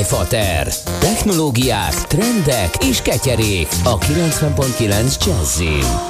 iFater. 0.00 0.72
Technológiák, 1.00 2.06
trendek 2.06 2.74
és 2.88 3.02
ketyerék 3.02 3.68
a 3.84 3.98
90.9 3.98 5.26
Jazzin. 5.26 6.07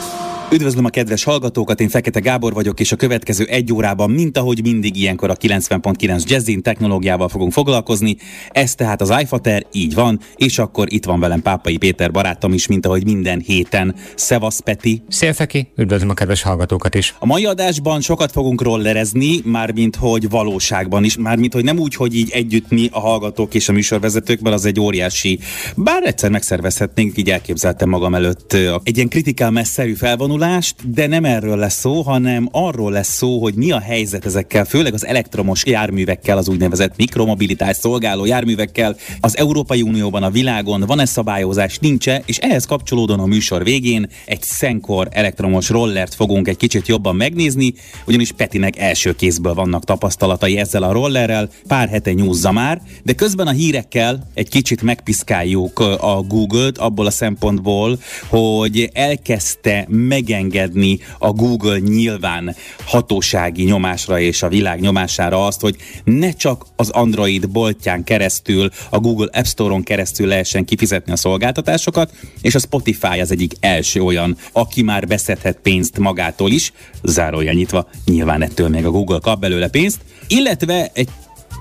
Üdvözlöm 0.52 0.84
a 0.84 0.88
kedves 0.88 1.24
hallgatókat, 1.24 1.80
én 1.80 1.88
Fekete 1.88 2.20
Gábor 2.20 2.52
vagyok, 2.52 2.80
és 2.80 2.92
a 2.92 2.96
következő 2.96 3.44
egy 3.44 3.72
órában, 3.72 4.10
mint 4.10 4.38
ahogy 4.38 4.62
mindig 4.62 4.96
ilyenkor 4.96 5.30
a 5.30 5.36
90.9 5.36 6.28
Jazzin 6.28 6.62
technológiával 6.62 7.28
fogunk 7.28 7.52
foglalkozni. 7.52 8.16
Ez 8.50 8.74
tehát 8.74 9.00
az 9.00 9.14
iFater, 9.20 9.66
így 9.72 9.94
van, 9.94 10.20
és 10.36 10.58
akkor 10.58 10.92
itt 10.92 11.04
van 11.04 11.20
velem 11.20 11.42
Pápai 11.42 11.76
Péter 11.76 12.10
barátom 12.10 12.52
is, 12.52 12.66
mint 12.66 12.86
ahogy 12.86 13.04
minden 13.04 13.40
héten. 13.40 13.94
Szevasz 14.14 14.60
Peti! 14.60 15.02
Szia 15.08 15.34
Feki, 15.34 15.68
üdvözlöm 15.76 16.10
a 16.10 16.14
kedves 16.14 16.42
hallgatókat 16.42 16.94
is! 16.94 17.14
A 17.18 17.26
mai 17.26 17.44
adásban 17.44 18.00
sokat 18.00 18.32
fogunk 18.32 18.62
rollerezni, 18.62 19.40
mármint 19.44 19.96
hogy 19.96 20.28
valóságban 20.28 21.04
is, 21.04 21.16
mármint 21.16 21.52
hogy 21.52 21.64
nem 21.64 21.78
úgy, 21.78 21.94
hogy 21.94 22.14
így 22.14 22.30
együtt 22.30 22.68
mi 22.68 22.88
a 22.92 23.00
hallgatók 23.00 23.54
és 23.54 23.68
a 23.68 23.72
műsorvezetők, 23.72 24.40
mert 24.40 24.56
az 24.56 24.64
egy 24.64 24.80
óriási, 24.80 25.38
bár 25.76 26.02
egyszer 26.06 26.30
megszervezhetnénk, 26.30 27.18
így 27.18 27.30
elképzeltem 27.30 27.88
magam 27.88 28.14
előtt 28.14 28.52
egy 28.82 28.96
ilyen 28.96 29.08
kritikál 29.08 29.50
messzerű 29.50 29.94
felvonul 29.94 30.36
vonulást, 30.38 30.90
de 30.90 31.06
nem 31.06 31.24
erről 31.24 31.56
lesz 31.56 31.78
szó, 31.78 32.02
hanem 32.02 32.48
arról 32.52 32.92
lesz 32.92 33.14
szó, 33.14 33.40
hogy 33.40 33.54
mi 33.54 33.70
a 33.70 33.80
helyzet 33.80 34.26
ezekkel, 34.26 34.64
főleg 34.64 34.94
az 34.94 35.06
elektromos 35.06 35.66
járművekkel, 35.66 36.36
az 36.36 36.48
úgynevezett 36.48 36.96
mikromobilitás 36.96 37.76
szolgáló 37.76 38.24
járművekkel. 38.24 38.96
Az 39.20 39.36
Európai 39.36 39.82
Unióban, 39.82 40.22
a 40.22 40.30
világon 40.30 40.80
van-e 40.80 41.04
szabályozás, 41.04 41.78
nincs-e, 41.78 42.22
és 42.26 42.38
ehhez 42.38 42.64
kapcsolódóan 42.64 43.20
a 43.20 43.26
műsor 43.26 43.64
végén 43.64 44.08
egy 44.26 44.42
Senkor 44.42 45.08
elektromos 45.10 45.68
rollert 45.68 46.14
fogunk 46.14 46.48
egy 46.48 46.56
kicsit 46.56 46.88
jobban 46.88 47.16
megnézni, 47.16 47.74
ugyanis 48.06 48.32
Petinek 48.32 48.78
első 48.78 49.14
kézből 49.14 49.54
vannak 49.54 49.84
tapasztalatai 49.84 50.58
ezzel 50.58 50.82
a 50.82 50.92
rollerrel, 50.92 51.48
pár 51.66 51.88
hete 51.88 52.12
nyúzza 52.12 52.52
már, 52.52 52.80
de 53.02 53.12
közben 53.12 53.46
a 53.46 53.50
hírekkel 53.50 54.28
egy 54.34 54.48
kicsit 54.48 54.82
megpiszkáljuk 54.82 55.78
a 55.78 56.24
Google-t 56.28 56.78
abból 56.78 57.06
a 57.06 57.10
szempontból, 57.10 57.98
hogy 58.28 58.90
elkezdte 58.92 59.86
meg 59.88 60.27
megengedni 60.28 60.98
a 61.18 61.30
Google 61.30 61.78
nyilván 61.78 62.56
hatósági 62.84 63.64
nyomásra 63.64 64.20
és 64.20 64.42
a 64.42 64.48
világ 64.48 64.80
nyomására 64.80 65.46
azt, 65.46 65.60
hogy 65.60 65.76
ne 66.04 66.32
csak 66.32 66.66
az 66.76 66.90
Android 66.90 67.50
boltján 67.50 68.04
keresztül, 68.04 68.70
a 68.90 68.98
Google 68.98 69.28
App 69.32 69.44
Store-on 69.44 69.82
keresztül 69.82 70.26
lehessen 70.26 70.64
kifizetni 70.64 71.12
a 71.12 71.16
szolgáltatásokat, 71.16 72.12
és 72.42 72.54
a 72.54 72.58
Spotify 72.58 73.20
az 73.20 73.30
egyik 73.30 73.52
első 73.60 74.00
olyan, 74.00 74.36
aki 74.52 74.82
már 74.82 75.06
beszedhet 75.06 75.58
pénzt 75.62 75.98
magától 75.98 76.50
is, 76.50 76.72
zárója 77.02 77.52
nyitva, 77.52 77.88
nyilván 78.04 78.42
ettől 78.42 78.68
még 78.68 78.84
a 78.84 78.90
Google 78.90 79.18
kap 79.22 79.40
belőle 79.40 79.68
pénzt, 79.68 80.00
illetve 80.26 80.90
egy 80.92 81.08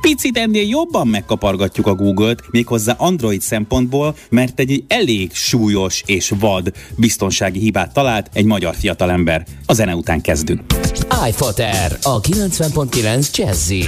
picit 0.01 0.37
ennél 0.37 0.67
jobban 0.67 1.07
megkapargatjuk 1.07 1.87
a 1.87 1.95
Google-t, 1.95 2.43
méghozzá 2.51 2.95
Android 2.97 3.41
szempontból, 3.41 4.15
mert 4.29 4.59
egy 4.59 4.83
elég 4.87 5.33
súlyos 5.33 6.03
és 6.05 6.33
vad 6.39 6.71
biztonsági 6.95 7.59
hibát 7.59 7.93
talált 7.93 8.29
egy 8.33 8.45
magyar 8.45 8.75
fiatalember. 8.75 9.45
A 9.65 9.73
zene 9.73 9.95
után 9.95 10.21
kezdünk. 10.21 10.61
iFater, 11.27 11.97
a 12.01 12.21
90.9 12.21 13.31
Jazzin. 13.31 13.85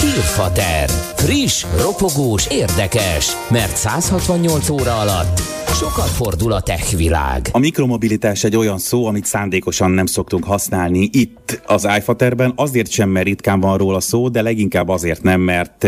Hírfater. 0.00 0.88
Friss, 1.16 1.66
ropogós, 1.80 2.46
érdekes, 2.50 3.32
mert 3.50 3.76
168 3.76 4.68
óra 4.68 4.98
alatt 4.98 5.56
Sokat 5.76 6.08
fordul 6.08 6.52
a 6.52 6.60
tech 6.60 6.96
világ. 6.96 7.48
A 7.52 7.58
mikromobilitás 7.58 8.44
egy 8.44 8.56
olyan 8.56 8.78
szó, 8.78 9.06
amit 9.06 9.24
szándékosan 9.24 9.90
nem 9.90 10.06
szoktunk 10.06 10.44
használni 10.44 11.08
itt 11.12 11.62
az 11.66 11.88
iFaterben, 11.98 12.52
azért 12.56 12.90
sem, 12.90 13.08
mert 13.08 13.26
ritkán 13.26 13.60
van 13.60 13.78
róla 13.78 14.00
szó, 14.00 14.28
de 14.28 14.42
leginkább 14.42 14.88
azért 14.88 15.22
nem, 15.22 15.40
mert 15.40 15.86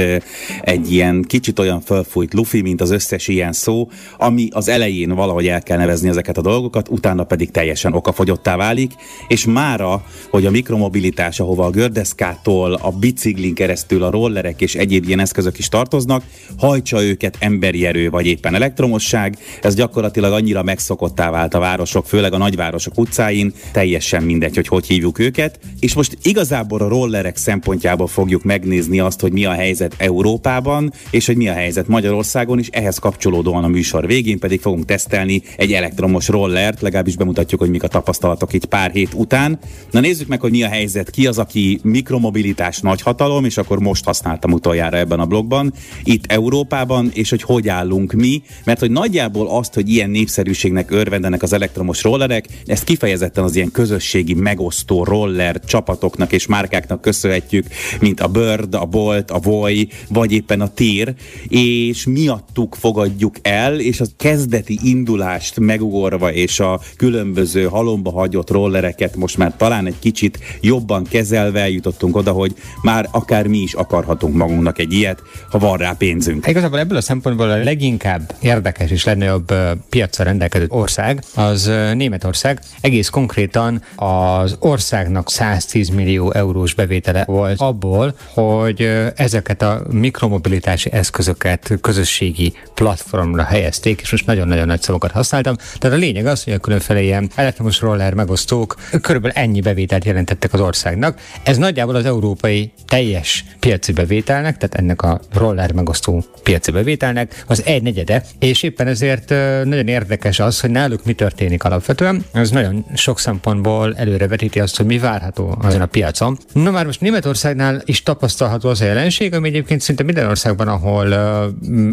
egy 0.61 0.93
ilyen 0.93 1.23
kicsit 1.23 1.59
olyan 1.59 1.81
fölfújt 1.81 2.35
lufi, 2.35 2.61
mint 2.61 2.81
az 2.81 2.91
összes 2.91 3.29
ilyen 3.29 3.53
szó, 3.53 3.91
ami 4.19 4.49
az 4.53 4.69
elején 4.69 5.15
valahogy 5.15 5.47
el 5.47 5.63
kell 5.63 5.79
nevezni 5.79 6.09
ezeket 6.09 6.39
a 6.39 6.43
dolgokat, 6.43 6.89
utána 6.89 7.25
pedig 7.25 7.51
teljesen 7.51 7.93
okafogyottá 7.93 8.57
válik, 8.57 8.93
és 9.29 9.45
mára, 9.45 10.05
hogy 10.31 10.47
a 10.47 10.51
mikromobilitás, 10.51 11.41
ahova 11.41 11.65
a 11.65 11.71
gördeszkától, 11.71 12.73
a 12.73 12.91
biciklin 12.91 13.55
keresztül 13.55 13.98
a 14.03 14.11
rollerek 14.11 14.61
és 14.61 14.75
egyéb 14.75 15.07
ilyen 15.07 15.21
eszközök 15.21 15.59
is 15.59 15.69
tartoznak, 15.69 16.23
hajtsa 16.59 17.03
őket 17.03 17.37
emberi 17.39 17.87
erő 17.87 18.11
vagy 18.11 18.27
éppen 18.27 18.55
elektromosság, 18.55 19.39
ez 19.63 19.75
gyakorlatilag 19.75 20.33
annyira 20.33 20.63
megszokottá 20.63 21.31
vált 21.31 21.55
a 21.55 21.59
városok, 21.59 22.07
főleg 22.07 22.33
a 22.33 22.39
nagyvárosok 22.39 22.99
utcáin, 22.99 23.53
teljesen 23.73 24.23
mindegy, 24.23 24.55
hogy 24.55 24.69
hogy 24.69 24.87
hívjuk 24.87 25.19
őket. 25.19 25.59
És 25.81 25.95
most 25.95 26.19
igazából 26.23 26.81
a 26.81 26.89
rollerek 26.89 27.37
szempontjából 27.37 28.07
fogjuk 28.07 28.43
megnézni 28.43 29.01
azt, 29.01 29.21
hogy 29.21 29.33
mi 29.33 29.45
a 29.45 29.53
helyzet 29.53 29.95
Európában, 29.99 30.93
és 31.11 31.27
hogy 31.27 31.37
mi 31.37 31.49
a 31.49 31.53
helyzet 31.53 31.89
Magyarországon, 31.89 32.59
és 32.59 32.69
ehhez 32.69 32.99
kapcsolódóan 32.99 33.65
a 33.65 33.69
műsor 33.69 34.07
végén 34.07 34.39
pedig 34.39 34.61
fogunk 34.61 34.85
tesztelni 34.85 35.43
egy 35.57 35.73
elektromos 35.73 36.29
rollert, 36.29 36.81
legalábbis 36.81 37.17
bemutatjuk, 37.17 37.61
hogy 37.61 37.71
mik 37.71 37.83
a 37.83 37.89
tapasztalatok 37.89 38.53
itt 38.53 38.65
pár 38.65 38.91
hét 38.91 39.15
után. 39.15 39.59
Na 39.91 40.01
nézzük 40.01 40.29
meg, 40.29 40.41
hogy 40.41 40.51
mi 40.51 40.63
a 40.63 40.69
helyzet, 40.69 41.11
ki 41.11 41.27
az, 41.27 41.39
aki 41.39 41.81
mikromobilitás 41.83 42.81
nagy 42.81 43.03
hatalom, 43.03 43.45
és 43.45 43.57
akkor 43.57 43.79
most 43.89 44.05
használtam 44.05 44.53
utoljára 44.53 44.97
ebben 44.97 45.21
a 45.21 45.27
blogban, 45.27 45.73
itt 46.05 46.33
Európában, 46.33 47.11
és 47.15 47.31
hogy 47.31 47.43
hogy 47.43 47.69
állunk 47.69 48.13
mi, 48.13 48.43
mert 48.65 48.81
hogy 48.81 48.91
nagyjából 48.91 49.49
azt, 49.49 49.75
hogy 49.75 49.89
ilyen 49.89 50.11
népszerűségnek 50.11 50.91
örvendenek 50.91 51.43
az 51.43 51.53
elektromos 51.53 52.03
rollerek, 52.03 52.47
ezt 52.67 52.85
kifejezetten 52.85 53.45
az 53.45 53.57
ilyen 53.57 53.71
közösségi 53.71 54.35
megosztó 54.35 55.05
roller 55.05 55.61
csapatoknak 55.65 56.33
és 56.33 56.47
márkáknak 56.47 57.01
köszönhetjük, 57.01 57.67
mint 58.01 58.21
a 58.21 58.29
Bird, 58.29 58.75
a 58.75 58.85
Bolt, 58.85 59.31
a 59.31 59.39
Voy, 59.39 59.89
vagy 60.09 60.33
éppen 60.33 60.61
a 60.61 60.73
Tír, 60.75 61.15
és 61.49 62.07
miattuk 62.07 62.75
fogadjuk 62.75 63.35
el, 63.43 63.81
és 63.81 64.01
a 64.01 64.05
kezdeti 64.17 64.79
indulást 64.83 65.61
megugorva, 65.61 66.33
és 66.33 66.61
a 66.61 66.81
különböző 66.97 67.65
halomba 67.65 68.11
hagyott 68.11 68.51
rollereket 68.51 69.17
most 69.17 69.37
már 69.37 69.57
talán 69.57 69.87
egy 69.87 69.99
kicsit 69.99 70.39
jobban 70.61 71.05
kezelve 71.05 71.71
jutottunk 71.71 72.17
oda, 72.17 72.33
hogy 72.33 72.55
már 72.83 73.09
akár 73.11 73.47
mi 73.47 73.59
is 73.59 73.75
akarhatunk 73.79 74.35
magunknak 74.35 74.79
egy 74.79 74.93
ilyet, 74.93 75.23
ha 75.51 75.59
van 75.59 75.77
rá 75.77 75.95
pénzünk. 75.99 76.47
Igazából 76.47 76.79
ebből 76.79 76.97
a 76.97 77.01
szempontból 77.01 77.51
a 77.51 77.57
leginkább 77.57 78.35
érdekes 78.41 78.91
és 78.91 79.05
legnagyobb 79.05 79.55
piacra 79.89 80.25
rendelkező 80.25 80.67
ország, 80.69 81.23
az 81.35 81.71
Németország. 81.95 82.61
Egész 82.81 83.09
konkrétan 83.09 83.83
az 83.97 84.57
országnak 84.59 85.31
110 85.31 85.89
millió 85.89 86.33
eurós 86.33 86.75
bevétele 86.75 87.25
volt 87.25 87.61
abból, 87.61 88.15
hogy 88.33 89.11
ezeket 89.17 89.63
a 89.63 89.83
mikromobilitási 89.91 90.93
eszközöket 90.93 91.79
közösségi 91.81 92.53
platformra 92.75 93.43
helyezték, 93.43 94.01
és 94.01 94.11
most 94.11 94.27
nagyon-nagyon 94.27 94.67
nagy 94.67 94.83
szavakat 94.83 95.11
használtam. 95.11 95.57
Tehát 95.79 95.97
a 95.97 96.01
lényeg 96.01 96.27
az, 96.27 96.45
hogy 96.45 96.53
a 96.53 96.59
különféle 96.59 97.03
ilyen 97.03 97.31
elektromos 97.35 97.81
roller 97.81 98.15
megosztók 98.15 98.77
körülbelül 99.03 99.37
ennyi 99.37 99.61
bevételt 99.61 100.05
jelentettek 100.05 100.53
az 100.53 100.61
országnak. 100.61 101.21
Ez 101.43 101.57
nagyjából 101.57 101.95
az 101.95 102.05
európai 102.05 102.73
teljes 102.87 103.45
piaci 103.69 103.93
bevételnek, 103.93 104.57
tehát 104.57 104.75
ennek 104.75 105.03
a 105.03 105.21
roller 105.33 105.73
megosztó 105.73 106.25
piaci 106.43 106.71
bevételnek 106.71 107.45
az 107.47 107.63
egy 107.65 107.83
negyede, 107.83 108.23
és 108.39 108.63
éppen 108.63 108.87
ezért 108.87 109.29
nagyon 109.65 109.89
érdekes 109.89 110.41
az, 110.41 110.61
hogy 110.61 110.71
náluk 110.71 111.05
mi 111.05 111.13
történik 111.13 111.65
alapvetően. 111.65 112.25
Ez 112.33 112.51
nagyon 112.51 112.87
sok 112.95 113.19
szempontból 113.19 113.95
előrevetíti 113.97 114.61
azt, 114.61 114.77
hogy 114.77 114.87
mi 114.87 114.99
várható 114.99 115.59
azon 115.63 115.81
a 115.81 115.87
piacon. 115.87 116.39
No 116.53 116.71
már 116.71 116.87
most 116.87 117.01
Németországnál 117.01 117.83
is 117.85 118.03
tapasztalható 118.03 118.69
az 118.69 118.81
a 118.81 118.85
jelenség, 118.85 119.35
ami 119.35 119.49
egyébként 119.49 119.81
szinte 119.81 120.03
minden 120.03 120.27
országban, 120.27 120.69
ahol 120.69 121.15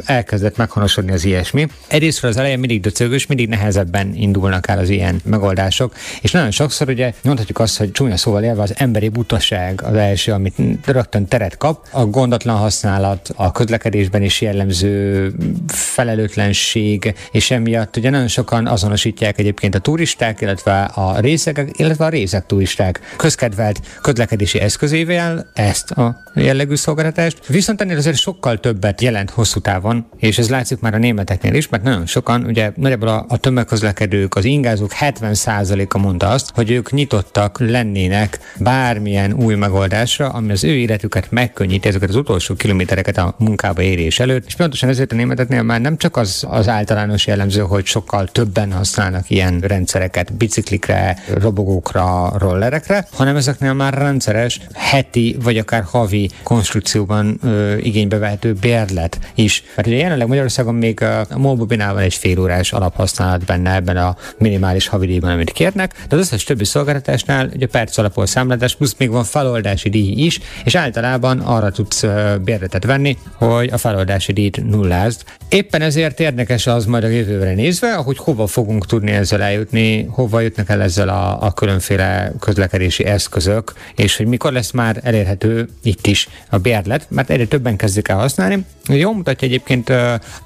elkezdett 0.06 0.58
meghonosodni 0.58 1.12
az 1.12 1.26
ilyesmi. 1.26 1.68
Egyrészt 1.88 2.24
az 2.24 2.38
elején 2.38 2.60
mindig 2.60 2.82
döcögös, 2.82 3.26
mindig 3.26 3.50
nehezebben 3.50 4.14
indulnak 4.14 4.68
el 4.68 4.80
az 4.80 4.90
ilyen 4.90 5.22
megoldások, 5.24 5.96
és 6.22 6.32
nagyon 6.32 6.52
sokszor 6.52 6.90
ugye 6.90 7.14
mondhatjuk 7.24 7.60
azt, 7.60 7.78
hogy 7.78 7.92
csúnya 7.92 8.18
szóval 8.18 8.44
élve 8.44 8.62
az 8.62 8.74
emberi 8.78 9.10
butaság 9.10 9.82
az 9.84 9.96
első, 9.96 10.32
amit 10.32 10.56
rögtön 10.86 11.28
teret 11.28 11.58
kap, 11.66 11.88
a 11.92 12.06
gondatlan 12.06 12.58
használat, 12.58 13.34
a 13.36 13.52
közlekedésben 13.52 14.22
is 14.22 14.42
jellemző 14.42 15.32
felelőtlenség 15.68 17.16
és 17.32 17.52
emiatt 17.52 17.98
ugye 17.98 18.10
nagyon 18.10 18.28
sokan 18.28 18.68
azonosítják 18.68 19.40
egyébként 19.40 19.76
a 19.76 19.80
turisták, 19.80 20.42
illetve 20.42 20.84
a 20.84 21.20
részek, 21.20 21.70
illetve 21.72 22.06
a 22.06 22.10
részek 22.10 22.46
turisták 22.46 23.14
közkedvelt 23.16 23.80
közlekedési 24.02 24.60
eszközével 24.60 25.52
ezt 25.54 25.92
a 25.92 26.24
jellegű 26.36 26.76
szolgáltatást. 26.76 27.48
Viszont 27.48 27.82
ennél 27.82 27.98
azért 27.98 28.18
sokkal 28.18 28.60
többet 28.60 29.02
jelent 29.02 29.30
hosszú 29.30 29.60
távon, 29.60 30.06
és 30.18 30.38
ez 30.38 30.50
látszik 30.50 30.80
már 30.80 30.94
a 30.94 30.98
németeknél 30.98 31.54
is, 31.54 31.70
mert 31.70 31.84
nagyon 31.84 32.06
sokan, 32.06 32.44
ugye 32.44 32.72
nagyjából 32.76 33.08
a, 33.08 33.26
a 33.28 33.38
tömegközlekedők, 33.38 34.36
az 34.36 34.46
ingázók 34.46 34.92
70%-a 35.00 35.98
mondta 35.98 36.30
azt, 36.30 36.52
hogy 36.54 36.72
ők 36.72 36.92
nyitottak 36.92 37.60
lennének 37.60 38.40
bármilyen 38.60 39.34
új 39.34 39.56
megoldásra, 39.56 40.30
ami 40.30 40.52
az 40.52 40.64
ő 40.64 40.76
életüket 40.76 41.32
megkönnyíti 41.46 41.88
ezeket 41.88 42.10
az 42.10 42.16
utolsó 42.16 42.56
kilométereket 42.56 43.18
a 43.18 43.36
munkába 43.38 43.82
érés 43.82 44.20
előtt. 44.20 44.46
És 44.46 44.56
pontosan 44.56 44.90
ezért 44.90 45.12
a 45.12 45.16
németeknél 45.16 45.62
már 45.62 45.82
nem 45.82 45.98
csak 45.98 46.18
az, 46.18 46.46
az 46.50 46.68
általános 46.68 47.28
jellemző, 47.28 47.62
hogy 47.62 47.86
sokkal 47.86 48.28
többen 48.28 48.72
használnak 48.72 49.30
ilyen 49.30 49.60
rendszereket 49.60 50.34
biciklikre, 50.34 51.18
robogókra, 51.38 52.34
rollerekre, 52.38 53.08
hanem 53.12 53.36
ezeknél 53.36 53.74
már 53.74 53.94
rendszeres 53.94 54.60
heti 54.74 55.38
vagy 55.44 55.58
akár 55.58 55.84
havi 55.84 56.30
konstrukcióban 56.44 57.40
ö, 57.44 57.78
igénybe 57.78 58.18
vehető 58.18 58.54
bérlet 58.54 59.20
is. 59.36 59.64
Mert 59.76 59.88
ugye 59.88 59.98
jelenleg 59.98 60.28
Magyarországon 60.28 60.76
még 60.76 61.02
a 61.02 61.38
Molbobinál 61.38 61.94
van 61.94 62.04
egy 62.04 62.14
fél 62.14 62.40
órás 62.40 62.74
alaphasználat 62.74 63.46
benne 63.46 63.74
ebben 63.74 63.98
a 63.98 64.16
minimális 64.38 64.88
havidíjban, 64.88 65.32
amit 65.32 65.52
kérnek, 65.52 65.94
de 66.10 66.16
az 66.16 66.22
összes 66.22 66.44
többi 66.44 66.66
szolgáltatásnál 66.66 67.50
ugye 67.54 67.68
perc 67.68 67.98
alapú 67.98 68.26
számlátás, 68.26 68.76
plusz 68.76 68.96
még 68.98 69.10
van 69.10 69.24
feloldási 69.24 69.90
díj 69.90 70.26
is, 70.26 70.40
és 70.64 70.76
általában 70.76 71.35
arra 71.40 71.72
tudsz 71.72 72.04
bérletet 72.44 72.86
venni, 72.86 73.18
hogy 73.38 73.70
a 73.72 73.78
feloldási 73.78 74.34
díjt 74.34 74.64
nullázd. 74.70 75.24
Éppen 75.50 75.82
ezért 75.82 76.20
érdekes 76.20 76.68
az 76.68 76.86
majd 76.86 77.04
a 77.04 77.08
jövőre 77.08 77.54
nézve, 77.54 77.94
hogy 77.94 78.18
hova 78.18 78.48
fogunk 78.48 78.86
tudni 78.86 79.12
ezzel 79.12 79.42
eljutni, 79.42 80.04
hova 80.04 80.40
jutnak 80.40 80.70
el 80.70 80.82
ezzel 80.82 81.10
a, 81.10 81.42
a 81.42 81.52
különféle 81.52 82.32
közlekedési 82.40 83.06
eszközök, 83.06 83.74
és 83.96 84.18
hogy 84.18 84.26
mikor 84.26 84.52
lesz 84.52 84.72
már 84.72 85.00
elérhető 85.04 85.70
itt 85.84 86.08
is 86.08 86.30
a 86.50 86.58
bérlet, 86.58 87.08
mert 87.10 87.30
egyre 87.30 87.46
többen 87.46 87.76
kezdik 87.76 88.08
el 88.08 88.18
használni. 88.18 88.66
Jó 88.88 89.14
mutatja 89.14 89.48
egyébként 89.48 89.90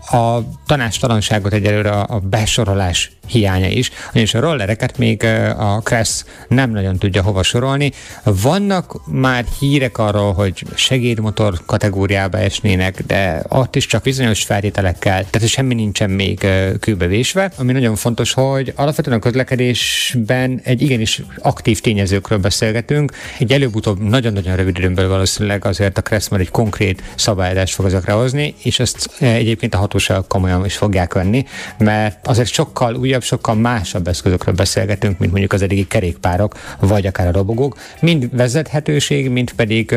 a 0.10 0.44
tanástalanságot 0.66 1.54
egyelőre 1.54 1.92
a 1.92 2.20
besorolás 2.20 3.12
hiánya 3.30 3.68
is, 3.68 3.92
ugyanis 4.12 4.34
a 4.34 4.40
rollereket 4.40 4.98
még 4.98 5.24
a 5.58 5.80
Kressz 5.84 6.26
nem 6.48 6.72
nagyon 6.72 6.98
tudja 6.98 7.22
hova 7.22 7.44
sorolni. 7.44 7.92
Vannak 8.24 9.08
már 9.08 9.46
hírek 9.60 9.98
arról, 9.98 10.34
hogy 10.34 10.64
segédmotor 10.76 11.54
kategóriába 11.66 12.38
esnének, 12.38 13.04
de 13.06 13.44
ott 13.48 13.76
is 13.76 13.86
csak 13.86 14.04
bizonyos 14.04 14.44
feltételekkel, 14.44 15.26
tehát 15.30 15.48
semmi 15.48 15.74
nincsen 15.74 16.10
még 16.10 16.48
kőbevésve. 16.80 17.52
Ami 17.58 17.72
nagyon 17.72 17.96
fontos, 17.96 18.34
hogy 18.34 18.74
alapvetően 18.76 19.18
a 19.18 19.20
közlekedésben 19.20 20.62
egy 20.64 20.82
igenis 20.82 21.22
aktív 21.42 21.82
tényezőkről 21.82 22.38
beszélgetünk. 22.38 23.12
Egy 23.40 23.52
előbb-utóbb 23.52 24.00
nagyon-nagyon 24.00 24.56
rövid 24.56 24.78
időn 24.78 24.94
belül 24.94 25.10
valószínűleg 25.10 25.66
azért 25.66 25.98
a 25.98 26.02
Kressz 26.02 26.28
már 26.28 26.40
egy 26.40 26.52
konkrét 26.52 27.04
szabályozást 27.16 27.74
fog 27.74 27.86
ezekre 27.86 28.12
hozni, 28.12 28.56
és 28.64 28.80
ezt 28.80 29.10
egyébként 29.20 29.74
a 29.74 29.78
hatóságok 29.78 30.28
komolyan 30.28 30.66
is 30.66 30.78
fogják 30.78 31.14
venni, 31.14 31.46
mert 31.78 32.28
azért 32.28 32.50
sokkal 32.50 32.96
újabb 32.96 33.19
újabb, 33.20 33.40
sokkal 33.40 33.56
másabb 33.56 34.08
eszközökről 34.08 34.56
beszélgetünk, 34.56 35.20
mint 35.20 35.32
mondjuk 35.32 35.54
az 35.54 35.62
eddigi 35.62 35.88
kerékpárok, 35.88 36.56
vagy 36.80 37.06
akár 37.06 37.28
a 37.28 37.32
robogók. 37.32 37.78
Mind 38.02 38.30
vezethetőség, 38.32 39.30
mind 39.30 39.52
pedig 39.52 39.96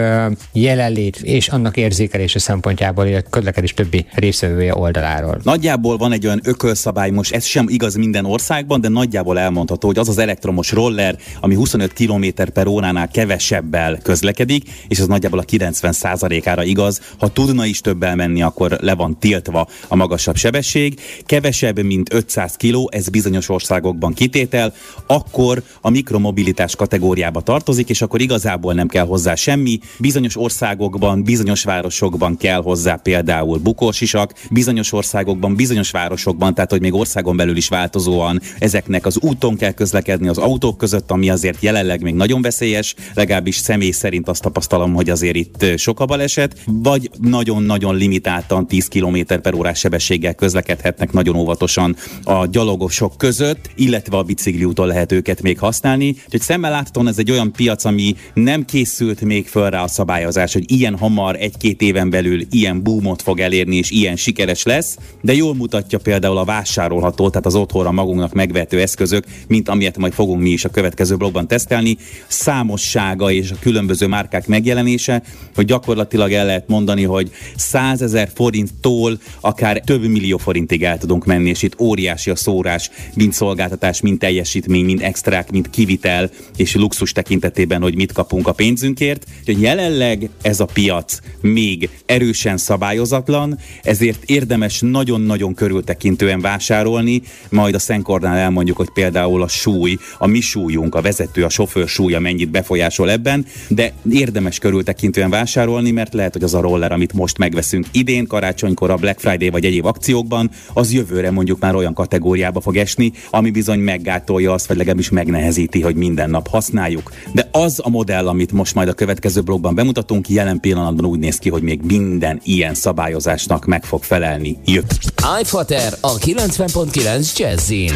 jelenlét 0.53 1.17
és 1.17 1.49
annak 1.49 1.77
érzékelése 1.77 2.39
szempontjából, 2.39 3.15
a 3.15 3.23
közlekedés 3.31 3.75
többi 3.75 4.07
részvevője 4.15 4.77
oldaláról. 4.77 5.41
Nagyjából 5.43 5.97
van 5.97 6.13
egy 6.13 6.27
olyan 6.27 6.41
ökölszabály, 6.45 7.11
most 7.11 7.35
ez 7.35 7.45
sem 7.45 7.67
igaz 7.69 7.95
minden 7.95 8.25
országban, 8.25 8.81
de 8.81 8.89
nagyjából 8.89 9.39
elmondható, 9.39 9.87
hogy 9.87 9.99
az 9.99 10.09
az 10.09 10.19
elektromos 10.19 10.73
roller, 10.73 11.17
ami 11.41 11.55
25 11.55 11.93
km 11.93 12.27
per 12.53 12.67
óránál 12.67 13.09
kevesebbel 13.09 13.99
közlekedik, 14.03 14.71
és 14.89 14.99
az 15.01 15.07
nagyjából 15.07 15.39
a 15.39 15.45
90%-ára 15.45 16.65
igaz. 16.65 17.01
Ha 17.19 17.29
tudna 17.29 17.65
is 17.65 17.81
többel 17.81 18.15
menni, 18.15 18.43
akkor 18.43 18.77
le 18.81 18.95
van 18.95 19.19
tiltva 19.19 19.69
a 19.89 19.97
magasabb 19.97 20.37
sebesség. 20.37 21.01
Kevesebb, 21.27 21.83
mint 21.83 22.13
500 22.15 22.57
kg, 22.57 22.95
ez 22.95 23.11
bizonyos 23.13 23.49
országokban 23.49 24.13
kitétel, 24.13 24.75
akkor 25.07 25.63
a 25.81 25.91
mikromobilitás 25.91 26.77
kategóriába 26.77 27.41
tartozik, 27.41 27.89
és 27.89 28.03
akkor 28.03 28.21
igazából 28.21 28.75
nem 28.75 28.89
kell 28.89 29.07
hozzá 29.07 29.35
semmi. 29.35 29.79
Bizonyos 29.99 30.37
országokban, 30.37 31.23
bizonyos 31.23 31.65
városokban 31.65 32.37
kell 32.37 32.63
hozzá 32.63 32.95
például 32.95 33.59
bukósisak, 33.59 34.33
bizonyos 34.51 34.93
országokban, 34.93 35.55
bizonyos 35.55 35.91
városokban, 35.91 36.55
tehát 36.55 36.71
hogy 36.71 36.81
még 36.81 36.95
országon 36.95 37.37
belül 37.37 37.57
is 37.57 37.69
változóan 37.69 38.41
ezeknek 38.59 39.07
az 39.07 39.19
úton 39.21 39.57
kell 39.57 39.73
közlekedni 39.73 40.29
az 40.29 40.39
autók 40.39 40.77
között, 40.79 41.11
ami 41.11 41.31
azért 41.31 41.63
jelenleg 41.63 42.03
még 42.03 42.15
nagyon 42.15 42.43
veszélyes, 42.43 42.95
legalábbis 43.15 43.57
személy 43.57 43.91
szerint 43.91 44.29
azt 44.29 44.43
tapasztalom, 44.43 44.95
hogy 44.95 45.11
azért 45.11 45.37
itt 45.37 45.79
sok 45.79 46.01
a 46.01 46.05
baleset, 46.05 46.57
vagy 46.67 47.11
nagyon-nagyon 47.21 47.95
limitáltan 47.95 48.67
10 48.67 48.89
km 48.89 49.19
per 49.43 49.55
órás 49.55 49.79
sebességgel 49.79 50.35
közlekedhetnek 50.35 51.13
nagyon 51.13 51.37
óvatosan 51.37 51.97
a 52.25 52.47
gyalogos 52.47 53.02
sok 53.03 53.19
között, 53.19 53.71
illetve 53.75 54.17
a 54.17 54.23
bicikli 54.23 54.65
úton 54.65 54.87
lehet 54.87 55.13
őket 55.13 55.43
még 55.43 55.59
használni. 55.59 56.09
Úgyhogy 56.09 56.41
szemmel 56.41 56.71
láthatóan 56.71 57.09
ez 57.09 57.19
egy 57.19 57.31
olyan 57.31 57.53
piac, 57.53 57.85
ami 57.85 58.17
nem 58.35 58.65
készült 58.65 59.21
még 59.21 59.49
föl 59.49 59.71
rá 59.71 59.83
a 59.83 59.89
szabályozás, 59.89 60.53
hogy 60.53 60.71
ilyen 60.71 60.99
hamar, 60.99 61.37
egy-két 61.41 61.81
éven 61.83 62.11
belül 62.11 62.41
ilyen 62.51 62.83
boomot 62.83 63.23
fog 63.23 63.41
elérni, 63.41 63.77
és 63.77 63.91
ilyen 63.91 64.17
sikeres 64.17 64.63
lesz, 64.63 64.97
de 65.21 65.35
jól 65.35 65.55
mutatja 65.55 65.99
például 65.99 66.37
a 66.37 66.45
vásárolható, 66.45 67.29
tehát 67.29 67.47
az 67.47 67.55
otthonra 67.55 67.93
magunknak 67.93 68.33
megvető 68.33 68.81
eszközök, 68.81 69.25
mint 69.49 69.69
amilyet 69.69 69.99
majd 69.99 70.13
fogunk 70.13 70.41
mi 70.43 70.51
is 70.51 70.65
a 70.65 70.69
következő 70.69 71.17
blogban 71.17 71.49
tesztelni, 71.49 71.97
számossága 72.29 73.31
és 73.31 73.51
a 73.51 73.57
különböző 73.61 74.07
márkák 74.07 74.47
megjelenése, 74.47 75.23
hogy 75.55 75.65
gyakorlatilag 75.65 76.33
el 76.33 76.47
lehet 76.47 76.69
mondani, 76.69 77.03
hogy 77.03 77.31
100 77.57 78.03
ezer 78.03 78.31
forinttól 78.35 79.19
akár 79.41 79.81
több 79.81 80.07
millió 80.07 80.37
forintig 80.37 80.83
el 80.85 80.99
tudunk 80.99 81.27
menni, 81.27 81.49
és 81.49 81.63
itt 81.63 81.81
óriási 81.81 82.31
a 82.31 82.37
szórás, 82.37 82.91
mind 83.15 83.33
szolgáltatás, 83.33 84.01
mind 84.01 84.19
teljesítmény, 84.19 84.85
mind 84.85 85.03
extrák, 85.03 85.51
mind 85.51 85.71
kivitel 85.71 86.31
és 86.57 86.75
luxus 86.75 87.13
tekintetében, 87.13 87.83
hogy 87.83 87.95
mit 87.95 88.13
kapunk 88.13 88.49
a 88.49 88.53
pénzünkért. 88.53 89.27
Hogy 89.45 89.61
jelenleg 89.61 90.29
ez 90.43 90.61
a 90.61 90.65
piac 90.65 91.19
még 91.41 91.89
erősen 92.07 92.57
szabályozatlan, 92.57 93.59
ezért 93.83 94.25
érdemes 94.25 94.81
nagyon-nagyon 94.81 95.55
körültekintően 95.55 96.41
vásárolni, 96.41 97.23
majd 97.51 97.75
a 97.75 97.79
Szenkornál 97.79 98.37
elmondjuk, 98.37 98.77
hogy 98.77 98.91
például 98.91 99.43
a 99.43 99.49
súly, 99.49 99.97
a 100.19 100.27
mi 100.27 100.41
súlyunk, 100.41 100.95
a 100.95 101.01
vezető, 101.01 101.45
a 101.45 101.49
sofőr 101.49 101.89
súlya 101.89 102.21
mennyit 102.21 102.51
befolyásol 102.51 103.11
ebben, 103.11 103.47
de 103.69 103.93
érdemes 104.11 104.59
körültekintően 104.59 105.31
vásárolni, 105.31 105.91
mert 105.91 106.15
lehet, 106.15 106.33
hogy 106.33 106.43
az 106.43 106.55
a 106.55 106.61
roller, 106.61 106.93
amit 106.93 107.13
most 107.13 107.39
megveszünk 107.39 107.87
idén, 107.91 108.27
karácsonykor, 108.27 108.91
a 108.91 108.97
Black 108.97 109.21
Friday 109.21 109.49
vagy 109.49 109.65
egyéb 109.65 109.85
akciókban, 109.85 110.51
az 110.73 110.93
jövőre 110.93 111.31
mondjuk 111.31 111.61
már 111.61 111.75
olyan 111.75 111.95
kategóriába 111.95 112.61
fog 112.61 112.72
esni, 112.77 113.13
ami 113.31 113.51
bizony 113.51 113.79
meggátolja 113.79 114.53
azt, 114.53 114.67
vagy 114.67 114.77
legalábbis 114.77 115.11
megnehezíti, 115.11 115.81
hogy 115.81 115.95
minden 115.95 116.31
nap 116.31 116.49
használjuk. 116.49 117.13
De 117.33 117.49
az 117.53 117.81
a 117.83 117.89
modell, 117.89 118.29
amit 118.29 118.53
most 118.53 118.75
majd 118.75 118.89
a 118.89 118.93
következő 118.93 119.41
blogban 119.41 119.75
bemutatunk, 119.75 120.29
jelen 120.29 120.61
pillanatban 120.61 121.05
úgy 121.05 121.19
néz 121.19 121.37
ki, 121.37 121.49
hogy 121.49 121.63
még 121.63 121.81
minden 121.83 122.41
ilyen 122.45 122.75
szabályozásnak 122.75 123.65
meg 123.65 123.85
fog 123.85 124.03
felelni. 124.03 124.57
Jött. 124.65 124.99
iFater 125.41 125.93
a 126.01 126.19
90.9 126.19 127.37
Jazzin. 127.37 127.93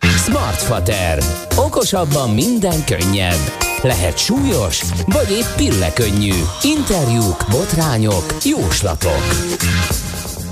Smartfater. 0.00 1.18
Okosabban 1.56 2.30
minden 2.30 2.84
könnyebb. 2.84 3.52
Lehet 3.82 4.18
súlyos, 4.18 4.82
vagy 5.06 5.30
épp 5.30 5.56
pillekönnyű. 5.56 6.34
Interjúk, 6.62 7.44
botrányok, 7.50 8.36
jóslatok. 8.44 10.07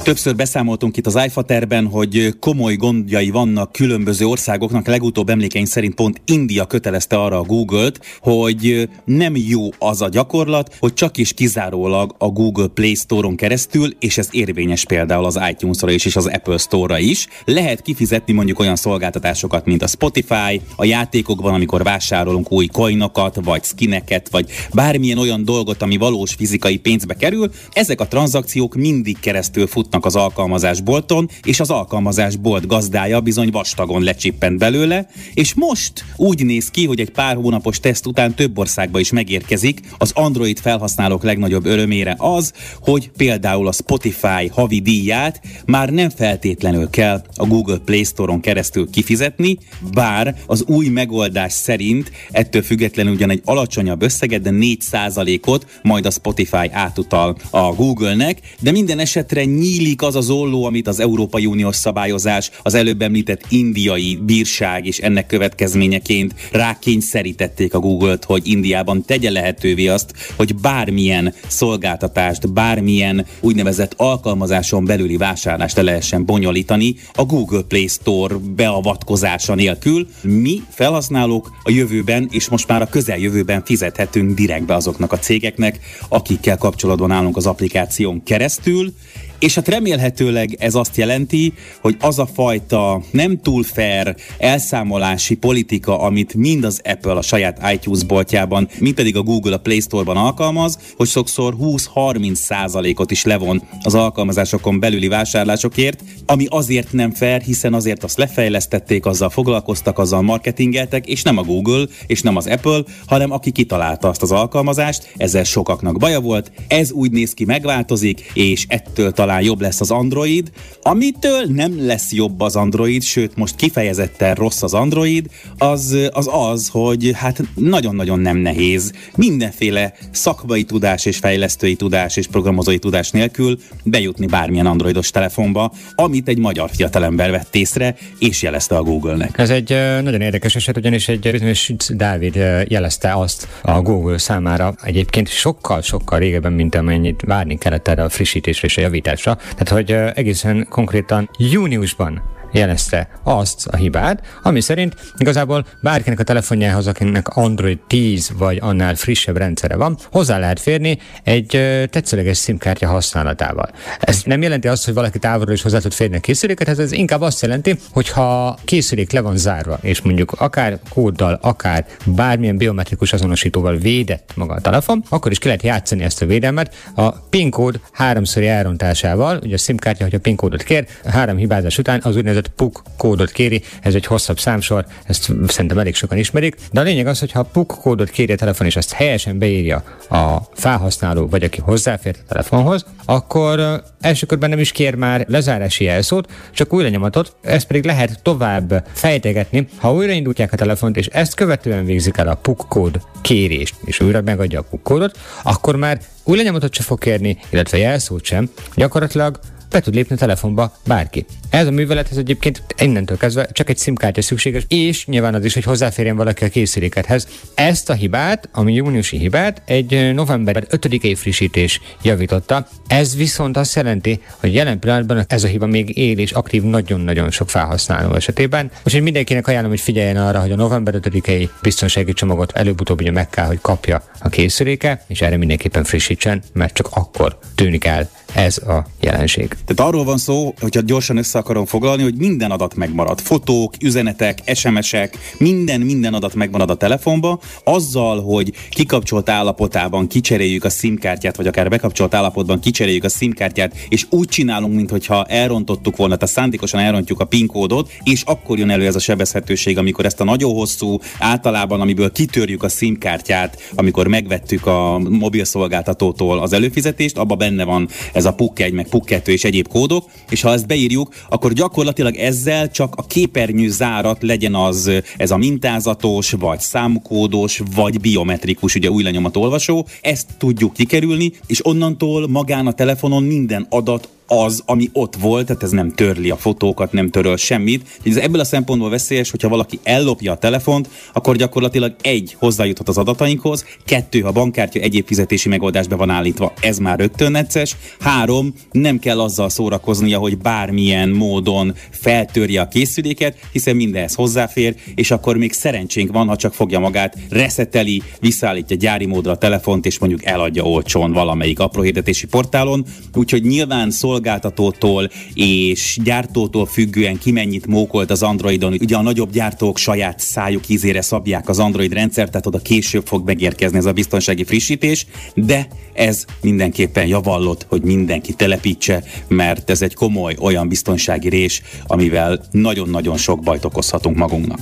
Többször 0.07 0.37
beszámoltunk 0.37 0.97
itt 0.97 1.07
az 1.07 1.19
iFaterben, 1.27 1.87
hogy 1.87 2.35
komoly 2.41 2.77
gondjai 2.77 3.31
vannak 3.31 3.73
különböző 3.73 4.27
országoknak. 4.27 4.87
Legutóbb 4.87 5.29
emlékeim 5.29 5.65
szerint 5.65 5.95
pont 5.95 6.21
India 6.25 6.65
kötelezte 6.65 7.17
arra 7.17 7.39
a 7.39 7.43
Google-t, 7.43 8.01
hogy 8.21 8.89
nem 9.05 9.37
jó 9.37 9.69
az 9.79 10.03
a 10.03 10.09
gyakorlat, 10.09 10.77
hogy 10.79 10.95
csak 10.95 11.17
is 11.17 11.33
kizárólag 11.33 12.15
a 12.19 12.29
Google 12.29 12.67
Play 12.67 12.95
Store-on 12.95 13.37
keresztül, 13.37 13.97
és 13.99 14.19
ez 14.19 14.29
érvényes 14.31 14.85
például 14.85 15.25
az 15.25 15.41
iTunes-ra 15.51 15.91
is, 15.91 16.05
és 16.05 16.17
az 16.17 16.27
Apple 16.27 16.59
Store-ra 16.59 16.99
is, 16.99 17.29
lehet 17.45 17.83
kifizetni 17.83 18.33
mondjuk 18.33 18.59
olyan 18.59 18.77
szolgáltatásokat, 18.77 19.65
mint 19.67 19.83
a 19.83 19.87
Spotify, 19.87 20.61
a 20.77 20.85
játékokban, 20.85 21.55
amikor 21.55 21.83
vásárolunk 21.83 22.53
új 22.53 22.67
coinokat, 22.67 23.39
vagy 23.45 23.65
skineket, 23.65 24.29
vagy 24.31 24.51
bármilyen 24.73 25.19
olyan 25.19 25.45
dolgot, 25.45 25.83
ami 25.83 25.97
valós 25.97 26.35
fizikai 26.35 26.77
pénzbe 26.77 27.15
kerül, 27.15 27.51
ezek 27.73 28.01
a 28.01 28.09
tranzakciók 28.09 28.75
mindig 28.75 29.19
keresztül 29.21 29.67
futnak 29.67 29.95
futnak 29.97 30.05
az 30.05 30.17
alkalmazásbolton, 30.17 31.29
és 31.43 31.61
az 31.61 31.71
alkalmazásbolt 31.71 32.67
gazdája 32.67 33.21
bizony 33.21 33.51
vastagon 33.51 34.03
lecsippent 34.03 34.59
belőle, 34.59 35.09
és 35.35 35.55
most 35.55 36.05
úgy 36.17 36.45
néz 36.45 36.71
ki, 36.71 36.87
hogy 36.87 37.01
egy 37.01 37.11
pár 37.11 37.37
hónapos 37.37 37.81
teszt 37.81 38.07
után 38.07 38.35
több 38.35 38.59
országba 38.59 39.01
is 39.01 39.13
megérkezik. 39.13 39.81
Az 39.99 40.11
Android 40.15 40.59
felhasználók 40.59 41.23
legnagyobb 41.23 41.65
örömére 41.65 42.15
az, 42.19 42.53
hogy 42.81 43.11
például 43.17 43.69
a 43.69 43.73
Spotify 43.73 44.49
havi 44.51 44.81
díját 44.81 45.41
már 45.67 45.91
nem 45.91 46.11
feltétlenül 46.11 46.91
kell 46.91 47.23
a 47.37 47.47
Google 47.47 47.79
Play 47.79 48.05
Store-on 48.05 48.41
keresztül 48.41 48.91
kifizetni, 48.91 49.59
bár 49.93 50.35
az 50.47 50.65
új 50.67 50.89
megoldás 50.89 51.53
szerint 51.53 52.11
ettől 52.31 52.63
függetlenül 52.63 53.13
ugyan 53.13 53.31
egy 53.31 53.43
alacsonyabb 53.45 54.03
összeget, 54.03 54.43
de 54.43 54.51
4%-ot 54.53 55.67
majd 55.83 56.07
a 56.07 56.11
Spotify 56.11 56.69
átutal 56.71 57.37
a 57.51 57.75
Google-nek, 57.75 58.41
de 58.61 58.71
minden 58.71 58.99
esetre 58.99 59.45
nyílik 59.45 59.86
illik 59.87 60.03
az 60.03 60.17
az 60.17 60.31
olló, 60.31 60.65
amit 60.65 60.89
az 60.89 61.01
Európai 61.01 61.47
Uniós 61.47 61.77
szabályozás, 61.77 62.51
az 62.63 62.75
előbb 62.75 63.03
említett 63.03 63.45
indiai 63.49 64.19
bírság 64.23 64.87
és 64.87 64.99
ennek 64.99 65.27
következményeként 65.27 66.35
rákényszerítették 66.53 67.75
a 67.75 67.79
Google-t, 67.79 68.25
hogy 68.25 68.47
Indiában 68.49 69.05
tegye 69.05 69.31
lehetővé 69.31 69.87
azt, 69.87 70.13
hogy 70.37 70.55
bármilyen 70.55 71.35
szolgáltatást, 71.47 72.53
bármilyen 72.53 73.27
úgynevezett 73.41 73.95
alkalmazáson 73.97 74.85
belüli 74.85 75.17
vásárlást 75.17 75.77
le 75.77 75.83
lehessen 75.83 76.25
bonyolítani 76.25 76.95
a 77.13 77.25
Google 77.25 77.63
Play 77.63 77.87
Store 77.87 78.35
beavatkozása 78.57 79.55
nélkül. 79.55 80.09
Mi 80.23 80.63
felhasználók 80.71 81.51
a 81.63 81.71
jövőben 81.71 82.29
és 82.31 82.49
most 82.49 82.69
már 82.69 82.83
a 82.83 82.87
közeljövőben 82.87 83.63
fizethetünk 83.65 84.35
direktbe 84.35 84.75
azoknak 84.75 85.13
a 85.13 85.19
cégeknek, 85.19 85.81
akikkel 86.09 86.57
kapcsolatban 86.57 87.11
állunk 87.11 87.37
az 87.37 87.47
applikáción 87.47 88.23
keresztül, 88.23 88.93
és 89.39 89.55
hát 89.55 89.69
remélhetőleg 89.69 90.57
ez 90.59 90.75
azt 90.75 90.97
jelenti, 90.97 91.53
hogy 91.81 91.97
az 92.01 92.19
a 92.19 92.27
fajta 92.27 93.03
nem 93.11 93.41
túl 93.41 93.63
fair 93.63 94.15
elszámolási 94.39 95.35
politika, 95.35 96.01
amit 96.01 96.35
mind 96.35 96.65
az 96.65 96.81
Apple 96.85 97.13
a 97.13 97.23
saját 97.23 97.73
iTunes 97.73 98.05
boltjában, 98.05 98.69
mind 98.79 98.95
pedig 98.95 99.17
a 99.17 99.23
Google 99.23 99.55
a 99.55 99.59
Play 99.59 99.81
Store-ban 99.81 100.17
alkalmaz, 100.17 100.79
hogy 100.97 101.09
sokszor 101.09 101.55
20-30 101.61 102.35
százalékot 102.35 103.11
is 103.11 103.25
levon 103.25 103.63
az 103.83 103.95
alkalmazásokon 103.95 104.81
belüli 104.81 105.09
vásárlásokért, 105.09 106.03
ami 106.27 106.47
azért 106.49 106.93
nem 106.93 107.11
fair, 107.11 107.41
hiszen 107.41 107.75
azért 107.75 108.05
azt 108.05 108.19
lefejlesztették, 108.19 109.07
azzal 109.07 109.31
foglalkoztak, 109.31 109.99
azzal 109.99 110.23
marketingeltek, 110.23 111.07
és 111.07 111.23
nem 111.23 111.39
a 111.39 111.43
Google, 111.43 111.87
és 112.07 112.23
nem 112.23 112.37
az 112.37 112.47
Apple, 112.47 112.83
hanem 113.07 113.31
aki 113.31 113.51
kitalálta 113.51 114.09
azt 114.09 114.23
az 114.23 114.33
alkalmazást, 114.33 115.13
ezzel 115.17 115.45
sokaknak 115.45 115.99
baja 115.99 116.21
volt. 116.21 116.53
Ez 116.69 116.93
úgy 116.93 117.11
néz 117.11 117.33
ki, 117.33 117.45
megváltozik, 117.45 118.31
és 118.35 118.65
ettől 118.69 119.13
talán 119.13 119.26
jobb 119.41 119.61
lesz 119.61 119.81
az 119.81 119.91
Android, 119.91 120.51
amitől 120.83 121.45
nem 121.49 121.87
lesz 121.87 122.13
jobb 122.13 122.41
az 122.41 122.57
Android, 122.57 123.03
sőt 123.03 123.37
most 123.37 123.57
kifejezetten 123.57 124.35
rossz 124.35 124.63
az 124.63 124.75
Android, 124.75 125.27
az 125.59 125.97
az, 126.11 126.29
az 126.33 126.69
hogy 126.69 127.11
hát 127.15 127.43
nagyon-nagyon 127.55 128.19
nem 128.19 128.37
nehéz. 128.37 128.93
Mindenféle 129.17 129.93
szakmai 130.11 130.65
tudás 130.65 131.05
és 131.05 131.17
fejlesztői 131.17 131.75
tudás 131.75 132.17
és 132.17 132.27
programozói 132.27 132.79
tudás 132.79 133.11
nélkül 133.11 133.59
bejutni 133.83 134.27
bármilyen 134.27 134.67
androidos 134.67 135.11
telefonba, 135.11 135.73
amit 135.95 136.29
egy 136.29 136.39
magyar 136.39 136.71
fiatalember 136.71 137.31
vett 137.31 137.55
észre, 137.55 137.97
és 138.19 138.43
jelezte 138.43 138.77
a 138.77 138.83
Google-nek. 138.83 139.39
Ez 139.39 139.51
egy 139.51 139.69
nagyon 140.03 140.21
érdekes 140.21 140.55
eset, 140.57 140.77
ugyanis 140.77 141.09
egy 141.09 141.31
bizonyos 141.31 141.73
Dávid 141.89 142.35
jelezte 142.69 143.13
azt 143.13 143.49
a 143.63 143.81
Google 143.81 144.19
számára. 144.19 144.75
Egyébként 144.83 145.29
sokkal-sokkal 145.29 146.19
régebben, 146.19 146.53
mint 146.53 146.75
amennyit 146.75 147.23
várni 147.27 147.59
kellett 147.59 147.89
erre 147.89 148.03
a 148.03 148.09
frissítésre 148.09 148.67
és 148.67 148.77
a 148.77 148.81
javításra 148.81 149.16
javításra. 149.17 149.35
Tehát, 149.57 149.69
hogy 149.69 149.91
egészen 150.19 150.67
konkrétan 150.69 151.31
júniusban 151.39 152.23
jelezte 152.53 153.09
azt 153.23 153.67
a 153.67 153.77
hibát, 153.77 154.21
ami 154.43 154.61
szerint 154.61 154.95
igazából 155.17 155.67
bárkinek 155.83 156.21
a 156.21 156.25
telefonjához, 156.25 156.87
akinek 156.87 157.29
Android 157.29 157.79
10 157.87 158.31
vagy 158.39 158.59
annál 158.61 158.95
frissebb 158.95 159.37
rendszere 159.37 159.77
van, 159.77 159.97
hozzá 160.11 160.39
lehet 160.39 160.61
férni 160.61 160.99
egy 161.23 161.49
tetszőleges 161.91 162.39
SIM-kártya 162.39 162.87
használatával. 162.87 163.71
Ez 164.01 164.23
nem 164.25 164.43
jelenti 164.43 164.69
azt, 164.69 164.85
hogy 164.85 164.95
valaki 164.95 165.19
távolról 165.19 165.55
is 165.55 165.63
hozzá 165.63 165.79
tud 165.79 165.93
férni 165.93 166.17
a 166.17 166.21
készüléket, 166.21 166.79
ez 166.79 166.93
inkább 166.93 167.21
azt 167.21 167.43
jelenti, 167.43 167.79
hogy 167.91 168.09
ha 168.09 168.59
készülék 168.65 169.13
le 169.13 169.21
van 169.21 169.37
zárva, 169.37 169.79
és 169.83 170.01
mondjuk 170.01 170.33
akár 170.33 170.79
kóddal, 170.89 171.39
akár 171.43 171.87
bármilyen 172.05 172.57
biometrikus 172.57 173.13
azonosítóval 173.13 173.77
védett 173.77 174.33
maga 174.35 174.55
a 174.55 174.61
telefon, 174.61 175.05
akkor 175.09 175.31
is 175.31 175.39
ki 175.39 175.47
lehet 175.47 175.63
játszani 175.63 176.03
ezt 176.03 176.23
a 176.23 176.27
védelmet 176.27 176.75
a 176.95 177.11
PIN 177.11 177.51
kód 177.51 177.81
háromszori 177.93 178.47
elrontásával, 178.47 179.39
ugye 179.43 179.55
a 179.55 179.59
SIM 179.59 179.77
kártya, 179.77 180.05
hogy 180.05 180.15
a 180.15 180.19
PIN 180.19 180.37
kódot 180.37 180.63
kér, 180.63 180.87
három 181.05 181.37
hibázás 181.37 181.79
után 181.79 182.01
az 182.03 182.17
úgynevezett 182.17 182.36
úgynevezett 182.37 182.55
PUK 182.57 182.83
kódot 182.97 183.31
kéri, 183.31 183.63
ez 183.83 183.95
egy 183.95 184.07
hosszabb 184.07 184.39
számsor, 184.39 184.87
ezt 185.07 185.33
szerintem 185.47 185.79
elég 185.79 185.95
sokan 185.95 186.19
ismerik, 186.19 186.57
de 186.73 186.81
a 186.81 186.83
lényeg 186.83 187.07
az, 187.07 187.19
hogy 187.19 187.33
ha 187.33 187.41
a 187.41 187.43
PUK 187.43 187.67
kódot 187.67 188.11
kéri 188.11 188.33
a 188.33 188.37
telefon, 188.37 188.67
és 188.67 188.77
ezt 188.77 188.93
helyesen 188.93 189.39
beírja 189.39 189.83
a 190.11 190.37
felhasználó, 190.55 191.27
vagy 191.29 191.43
aki 191.43 191.61
hozzáfért 191.61 192.19
a 192.19 192.29
telefonhoz, 192.29 192.85
akkor 193.05 193.83
első 194.01 194.27
körben 194.27 194.51
nem 194.51 194.59
is 194.59 194.73
kér 194.73 194.95
már 194.95 195.25
lezárási 195.29 195.85
jelszót, 195.85 196.31
csak 196.53 196.73
újra 196.73 196.89
nyomatot, 196.89 197.37
ezt 197.43 197.67
pedig 197.67 197.85
lehet 197.85 198.23
tovább 198.23 198.85
fejtegetni, 198.93 199.69
ha 199.77 199.93
újraindítják 199.93 200.53
a 200.53 200.57
telefont, 200.57 200.97
és 200.97 201.07
ezt 201.07 201.35
követően 201.35 201.85
végzik 201.85 202.17
el 202.17 202.29
a 202.29 202.35
PUK 202.35 202.67
kód 202.69 203.01
kérést, 203.21 203.75
és 203.85 204.01
újra 204.01 204.21
megadja 204.23 204.61
a 204.61 204.67
PUK 204.71 204.83
kódot, 204.83 205.19
akkor 205.43 205.77
már 205.77 206.01
új 206.25 206.37
lenyomatot 206.37 206.75
sem 206.75 206.85
fog 206.85 206.99
kérni, 206.99 207.39
illetve 207.51 207.79
jelszót 207.79 208.25
sem. 208.25 208.51
Gyakorlatilag 208.75 209.39
be 209.71 209.81
tud 209.81 209.95
lépni 209.95 210.15
a 210.15 210.19
telefonba 210.19 210.73
bárki. 210.87 211.27
Ez 211.57 211.67
a 211.67 211.71
művelethez 211.71 212.19
egyébként 212.19 212.63
innentől 212.79 213.17
kezdve 213.17 213.49
csak 213.53 213.69
egy 213.69 213.79
SIM-kártya 213.79 214.23
szükséges, 214.23 214.65
és 214.69 215.07
nyilván 215.07 215.35
az 215.35 215.45
is, 215.45 215.55
hogy 215.55 215.65
hozzáférjen 215.65 216.17
valaki 216.17 216.45
a 216.45 216.49
készülékethez. 216.49 217.29
Ezt 217.55 217.91
a 217.91 217.93
hibát, 217.93 218.49
ami 218.53 218.75
júniusi 218.75 219.19
hibát, 219.19 219.63
egy 219.65 220.15
november 220.15 220.67
5 220.69 221.19
frissítés 221.19 221.81
javította. 222.03 222.69
Ez 222.87 223.17
viszont 223.17 223.57
azt 223.57 223.75
jelenti, 223.75 224.21
hogy 224.37 224.55
jelen 224.55 224.79
pillanatban 224.79 225.25
ez 225.29 225.45
a 225.45 225.47
hiba 225.47 225.67
még 225.67 225.99
él 225.99 226.19
és 226.19 226.33
aktív 226.33 226.63
nagyon-nagyon 226.63 227.31
sok 227.31 227.51
felhasználó 227.51 228.15
esetében. 228.15 228.71
Úgyhogy 228.85 229.03
mindenkinek 229.03 229.47
ajánlom, 229.47 229.71
hogy 229.71 229.81
figyeljen 229.81 230.17
arra, 230.17 230.41
hogy 230.41 230.53
a 230.53 230.57
november 230.57 230.95
5 230.95 231.51
biztonsági 231.63 232.13
csomagot 232.13 232.53
előbb-utóbb 232.53 233.01
ugye 233.01 233.11
meg 233.11 233.31
kell, 233.31 233.47
hogy 233.47 233.59
kapja 233.61 234.03
a 234.19 234.29
készüléke, 234.29 235.05
és 235.07 235.21
erre 235.21 235.37
mindenképpen 235.37 235.85
frissítsen, 235.85 236.43
mert 236.53 236.75
csak 236.75 236.89
akkor 236.91 237.39
tűnik 237.55 237.85
el 237.85 238.11
ez 238.35 238.59
a 238.59 238.87
jelenség. 239.01 239.49
Tehát 239.49 239.93
arról 239.93 240.05
van 240.05 240.19
szó, 240.19 240.55
hogyha 240.61 240.81
gyorsan 240.81 241.17
össze 241.17 241.39
akarom 241.47 241.67
foglalni, 241.67 242.03
hogy 242.03 242.17
minden 242.17 242.51
adat 242.51 242.75
megmarad. 242.75 243.21
Fotók, 243.21 243.75
üzenetek, 243.81 244.39
SMS-ek, 244.55 245.19
minden, 245.39 245.81
minden 245.81 246.15
adat 246.15 246.35
megmarad 246.35 246.71
a 246.71 246.75
telefonba. 246.75 247.41
Azzal, 247.65 248.23
hogy 248.23 248.53
kikapcsolt 248.71 249.29
állapotában 249.29 250.07
kicseréljük 250.07 250.65
a 250.65 250.69
SIM-kártyát, 250.69 251.37
vagy 251.37 251.47
akár 251.47 251.69
bekapcsolt 251.69 252.15
állapotban 252.15 252.61
kicseréljük 252.61 253.05
a 253.05 253.09
SIM-kártyát, 253.09 253.77
és 253.89 254.07
úgy 254.11 254.29
csinálunk, 254.29 254.75
mintha 254.75 255.25
elrontottuk 255.25 255.97
volna, 255.97 256.17
tehát 256.17 256.35
szándékosan 256.35 256.81
elrontjuk 256.81 257.21
a 257.21 257.25
PIN 257.25 257.47
kódot, 257.47 257.91
és 258.03 258.23
akkor 258.23 258.59
jön 258.59 258.71
elő 258.71 258.87
ez 258.87 258.95
a 258.95 258.99
sebezhetőség, 258.99 259.79
amikor 259.79 260.05
ezt 260.05 260.21
a 260.21 260.25
nagyon 260.25 260.53
hosszú, 260.53 260.99
általában 261.19 261.81
amiből 261.81 262.13
kitörjük 262.13 262.63
a 262.63 262.69
SIM-kártyát, 262.69 263.71
amikor 263.75 264.07
megvettük 264.07 264.67
a 264.67 264.99
mobilszolgáltatótól 264.99 266.39
az 266.39 266.53
előfizetést, 266.53 267.19
abba 267.19 267.35
benne 267.35 267.65
van 267.65 267.89
ez 268.13 268.25
a 268.25 268.33
PUK 268.33 268.61
1, 268.61 268.73
meg 268.73 268.89
PUK 268.89 269.05
2 269.05 269.33
és 269.33 269.45
egyéb 269.45 269.69
kódok, 269.69 270.05
és 270.31 270.41
ha 270.41 270.53
ezt 270.53 270.67
beírjuk, 270.67 271.15
akkor 271.29 271.53
gyakorlatilag 271.53 272.17
ezzel 272.17 272.71
csak 272.71 272.95
a 272.97 273.07
képernyő 273.07 273.69
zárat 273.69 274.23
legyen 274.23 274.55
az 274.55 274.91
ez 275.17 275.31
a 275.31 275.37
mintázatos, 275.37 276.31
vagy 276.31 276.61
számkódos, 276.61 277.63
vagy 277.75 278.01
biometrikus, 278.01 278.75
ugye 278.75 278.91
új 278.91 279.03
lenyomat 279.03 279.37
olvasó, 279.37 279.87
ezt 280.01 280.27
tudjuk 280.39 280.73
kikerülni, 280.73 281.33
és 281.47 281.67
onnantól 281.67 282.29
magán 282.29 282.67
a 282.67 282.73
telefonon 282.73 283.23
minden 283.23 283.67
adat 283.71 284.09
az, 284.27 284.63
ami 284.67 284.91
ott 284.93 285.17
volt, 285.17 285.47
tehát 285.47 285.63
ez 285.63 285.71
nem 285.71 285.93
törli 285.93 286.31
a 286.31 286.37
fotókat, 286.37 286.93
nem 286.93 287.11
töröl 287.11 287.37
semmit. 287.37 288.01
Ez 288.05 288.17
ebből 288.17 288.41
a 288.41 288.45
szempontból 288.45 288.91
veszélyes, 288.91 289.31
hogyha 289.31 289.49
valaki 289.49 289.79
ellopja 289.83 290.33
a 290.33 290.37
telefont, 290.37 290.89
akkor 291.13 291.37
gyakorlatilag 291.37 291.95
egy 292.03 292.37
hozzájuthat 292.39 292.89
az 292.89 292.99
adatainkhoz, 292.99 293.65
kettő, 293.85 294.21
ha 294.21 294.33
bankkártya 294.33 294.81
egyéb 294.81 295.07
fizetési 295.07 295.49
megoldásba 295.49 295.97
van 295.97 296.11
állítva, 296.11 296.53
ez 296.61 296.79
már 296.79 296.99
rögtön 296.99 297.31
necces, 297.31 297.77
három, 298.01 298.55
nem 298.73 298.99
kell 298.99 299.21
azzal 299.21 299.49
szórakoznia, 299.49 300.19
hogy 300.19 300.39
bármilyen 300.39 301.09
módon 301.09 301.75
feltörje 301.91 302.61
a 302.61 302.69
készüléket, 302.69 303.39
hiszen 303.53 303.77
mindenhez 303.77 304.15
hozzáfér, 304.15 304.75
és 304.95 305.11
akkor 305.11 305.37
még 305.37 305.53
szerencsénk 305.53 306.13
van, 306.13 306.29
ha 306.29 306.37
csak 306.37 306.55
fogja 306.55 306.79
magát, 306.79 307.17
reszeteli, 307.31 308.03
visszaállítja 308.21 308.77
gyári 308.77 309.07
módra 309.07 309.31
a 309.31 309.39
telefont, 309.39 309.87
és 309.87 309.99
mondjuk 309.99 310.25
eladja 310.25 310.63
olcsón 310.63 311.13
valamelyik 311.13 311.59
apró 311.59 311.83
hirdetési 311.83 312.27
portálon. 312.27 312.85
Úgyhogy 313.15 313.43
nyilván 313.43 313.91
szól 313.91 314.16
szolgáltatótól 314.17 315.11
és 315.35 315.99
gyártótól 316.05 316.67
függően 316.67 317.19
ki 317.19 317.33
mennyit 317.33 317.67
mókolt 317.67 318.11
az 318.11 318.23
Androidon. 318.23 318.73
Ugye 318.81 318.97
a 318.97 319.03
nagyobb 319.03 319.31
gyártók 319.31 319.79
saját 319.79 320.21
szájuk 320.21 320.69
ízére 320.69 321.01
szabják 321.01 321.49
az 321.49 321.59
Android 321.59 321.93
rendszert, 321.93 322.31
tehát 322.31 322.47
oda 322.47 322.59
később 322.59 323.07
fog 323.07 323.25
megérkezni 323.25 323.79
ez 323.79 323.85
a 323.85 323.93
biztonsági 323.93 324.45
frissítés, 324.45 325.07
de 325.35 325.67
ez 325.93 326.25
mindenképpen 326.41 327.07
javallott, 327.07 327.67
hogy 327.69 327.83
mindenki 327.83 328.33
telepítse, 328.33 329.03
mert 329.29 329.71
ez 329.71 329.83
egy 329.83 329.95
komoly 329.95 330.37
olyan 330.41 330.69
biztonsági 330.69 331.29
rés, 331.29 331.63
amivel 331.87 332.45
nagyon-nagyon 332.51 333.17
sok 333.17 333.41
bajt 333.41 333.65
okozhatunk 333.65 334.17
magunknak. 334.17 334.61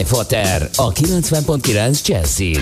iFater 0.00 0.68
a 0.76 0.92
90.9 0.92 2.06
Jazzin. 2.06 2.60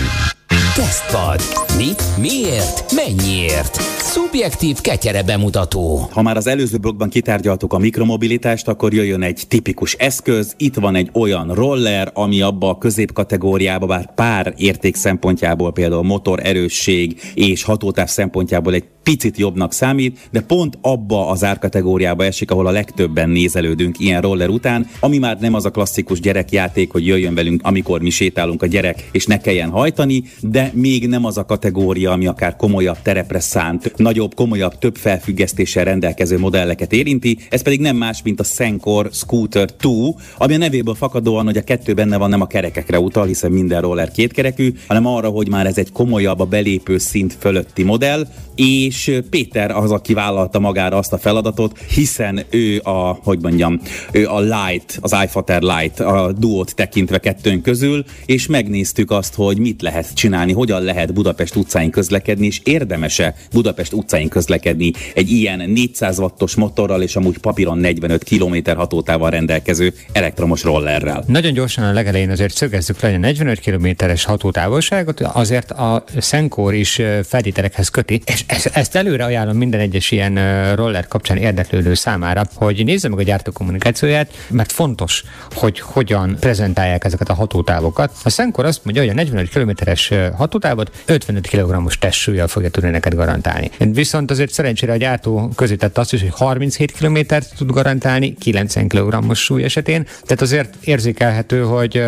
Tesztpad. 0.75 1.41
Mit? 1.77 2.03
Miért? 2.21 2.93
Mennyiért? 2.95 3.75
Szubjektív 3.99 4.81
ketyere 4.81 5.23
bemutató. 5.23 6.09
Ha 6.11 6.23
már 6.23 6.37
az 6.37 6.47
előző 6.47 6.77
blogban 6.77 7.09
kitárgyaltuk 7.09 7.73
a 7.73 7.79
mikromobilitást, 7.79 8.69
akkor 8.69 8.95
jöjjön 8.95 9.23
egy 9.23 9.43
tipikus 9.49 9.93
eszköz. 9.93 10.55
Itt 10.57 10.75
van 10.75 10.95
egy 10.95 11.11
olyan 11.13 11.55
roller, 11.55 12.11
ami 12.15 12.41
abba 12.41 12.69
a 12.69 12.79
középkategóriába, 12.79 13.87
bár 13.87 14.15
pár 14.15 14.55
érték 14.57 14.97
szempontjából, 14.97 15.73
például 15.73 16.03
motor 16.03 16.41
erősség 16.43 17.21
és 17.35 17.63
hatótáv 17.63 18.09
szempontjából 18.09 18.75
egy 18.75 18.85
picit 19.03 19.39
jobbnak 19.39 19.73
számít, 19.73 20.19
de 20.31 20.41
pont 20.41 20.79
abba 20.81 21.29
az 21.29 21.45
árkategóriába 21.45 22.25
esik, 22.25 22.51
ahol 22.51 22.67
a 22.67 22.71
legtöbben 22.71 23.31
nézelődünk 23.31 23.99
ilyen 23.99 24.21
roller 24.21 24.49
után, 24.49 24.87
ami 25.01 25.19
már 25.19 25.39
nem 25.41 25.55
az 25.55 25.65
a 25.65 25.71
klasszikus 25.71 26.21
gyerekjáték, 26.21 26.93
hogy 26.93 27.07
jöjjön 27.07 27.35
velünk, 27.35 27.61
amikor 27.65 28.01
mi 28.01 28.11
sétálunk 28.11 28.63
a 28.63 28.67
gyerek, 28.67 29.09
és 29.13 29.27
ne 29.27 29.39
kelljen 29.39 29.71
hajtani, 29.71 30.23
de 30.41 30.64
még 30.73 31.09
nem 31.09 31.25
az 31.25 31.39
a 31.39 31.45
kategória, 31.45 32.11
ami 32.11 32.27
akár 32.27 32.57
komolyabb 32.57 33.03
terepre 33.03 33.41
szánt, 33.41 33.93
nagyobb, 33.97 34.35
komolyabb, 34.35 34.79
több 34.79 34.97
felfüggesztéssel 34.97 35.85
rendelkező 35.85 36.39
modelleket 36.39 36.93
érinti, 36.93 37.39
ez 37.51 37.63
pedig 37.63 37.81
nem 37.81 37.97
más, 37.97 38.23
mint 38.23 38.41
a 38.41 38.45
Senkor 38.45 39.09
Scooter 39.13 39.69
2, 39.77 39.91
ami 40.39 40.55
a 40.55 40.59
nevéből 40.59 40.95
fakadóan, 40.95 41.45
hogy 41.45 41.57
a 41.57 41.63
kettő 41.63 41.95
benne 41.95 42.17
van, 42.17 42.29
nem 42.29 42.41
a 42.41 42.47
kerekekre 42.47 43.01
utal, 43.01 43.27
hiszen 43.27 43.51
minden 43.51 43.81
roller 43.81 44.11
kétkerekű, 44.11 44.75
hanem 44.87 45.07
arra, 45.07 45.29
hogy 45.29 45.49
már 45.49 45.67
ez 45.67 45.79
egy 45.79 45.93
komolyabb, 45.93 46.41
a 46.41 46.45
belépő 46.45 46.99
szint 46.99 47.37
fölötti 47.39 47.83
modell, 47.83 48.27
és 48.55 49.21
Péter 49.31 49.71
az, 49.71 49.91
aki 49.91 50.15
vállalta 50.15 50.59
magára 50.59 50.97
azt 50.97 51.13
a 51.13 51.19
feladatot, 51.19 51.79
hiszen 51.79 52.45
ő 52.51 52.81
a, 52.85 53.19
hogy 53.23 53.39
mondjam, 53.43 53.81
ő 54.13 54.27
a 54.27 54.41
Light, 54.41 54.99
az 55.01 55.17
iFater 55.25 55.63
Light, 55.63 56.01
a 56.01 56.33
duót 56.39 56.75
tekintve 56.75 57.19
kettőnk 57.19 57.63
közül, 57.63 58.05
és 58.27 58.47
megnéztük 58.47 59.11
azt, 59.11 59.35
hogy 59.35 59.59
mit 59.59 59.83
lehet 59.83 60.15
csinálni, 60.15 60.53
hogyan 60.55 60.83
lehet 60.83 61.13
Budapest 61.13 61.57
utcáin 61.57 61.91
közlekedni, 61.91 62.47
és 62.47 62.61
érdemese 62.65 63.35
Budapest 63.53 63.93
utcáin 63.93 64.29
közlekedni 64.29 64.93
egy 65.15 65.31
ilyen 65.31 65.71
400 65.71 66.19
wattos 66.19 66.55
motorral, 66.55 67.03
és 67.03 67.17
amúgy 67.17 67.39
papíron 67.39 67.79
45 67.79 68.25
km 68.25 68.57
hatótával 68.77 69.31
rendelkező 69.31 69.95
elektromos 70.13 70.63
rollerrel. 70.63 71.25
Nagyon 71.27 71.53
gyorsan 71.53 71.85
a 71.85 71.93
legelején 71.93 72.31
azért 72.31 72.55
szögezzük 72.55 73.01
le, 73.01 73.09
hogy 73.09 73.17
a 73.17 73.21
45 73.21 73.61
kilométeres 73.61 74.25
hatótávolságot 74.25 75.21
azért 75.21 75.71
a 75.71 76.05
Senkor 76.21 76.75
is 76.75 77.01
feltételekhez 77.25 77.89
köti, 77.89 78.23
és 78.27 78.45
ezt, 78.73 78.95
előre 78.95 79.25
ajánlom 79.25 79.57
minden 79.57 79.81
egyes 79.81 80.11
ilyen 80.11 80.35
roller 80.75 81.09
kapcsán 81.09 81.37
érdeklődő 81.37 81.95
számára, 81.95 82.43
hogy 82.55 82.85
nézze 82.85 83.09
meg 83.09 83.19
a 83.19 83.23
gyártó 83.23 83.53
kommunikációját, 83.53 84.31
mert 84.49 84.73
fontos, 84.73 85.25
hogy 85.55 85.81
hogyan 85.81 86.37
prezentálják 86.41 87.05
ezeket 87.05 87.29
a 87.29 87.35
hatótávokat. 87.35 88.13
A 88.25 88.31
Senkor 88.31 88.65
azt 88.65 88.85
mondja, 88.85 89.03
hogy 89.03 89.11
a 89.11 89.15
45 89.15 89.49
kilométeres 89.49 90.13
hatótávot 90.45 90.91
55 91.07 91.47
kg-os 91.47 91.99
testsúlyjal 91.99 92.49
fogja 92.49 92.71
tudni 92.71 92.91
neked 92.91 93.15
garantálni. 93.15 93.71
Viszont 93.79 94.31
azért 94.31 94.51
szerencsére 94.51 94.93
a 94.93 94.97
gyártó 94.97 95.53
közé 95.57 95.75
tett 95.75 95.99
azt 95.99 96.13
is, 96.13 96.21
hogy 96.21 96.31
37 96.35 96.93
km 96.93 97.19
tud 97.57 97.71
garantálni 97.71 98.35
90 98.35 98.89
kg-os 98.89 99.39
súly 99.39 99.63
esetén, 99.63 100.07
tehát 100.23 100.41
azért 100.41 100.75
érzékelhető, 100.85 101.63
hogy 101.63 102.05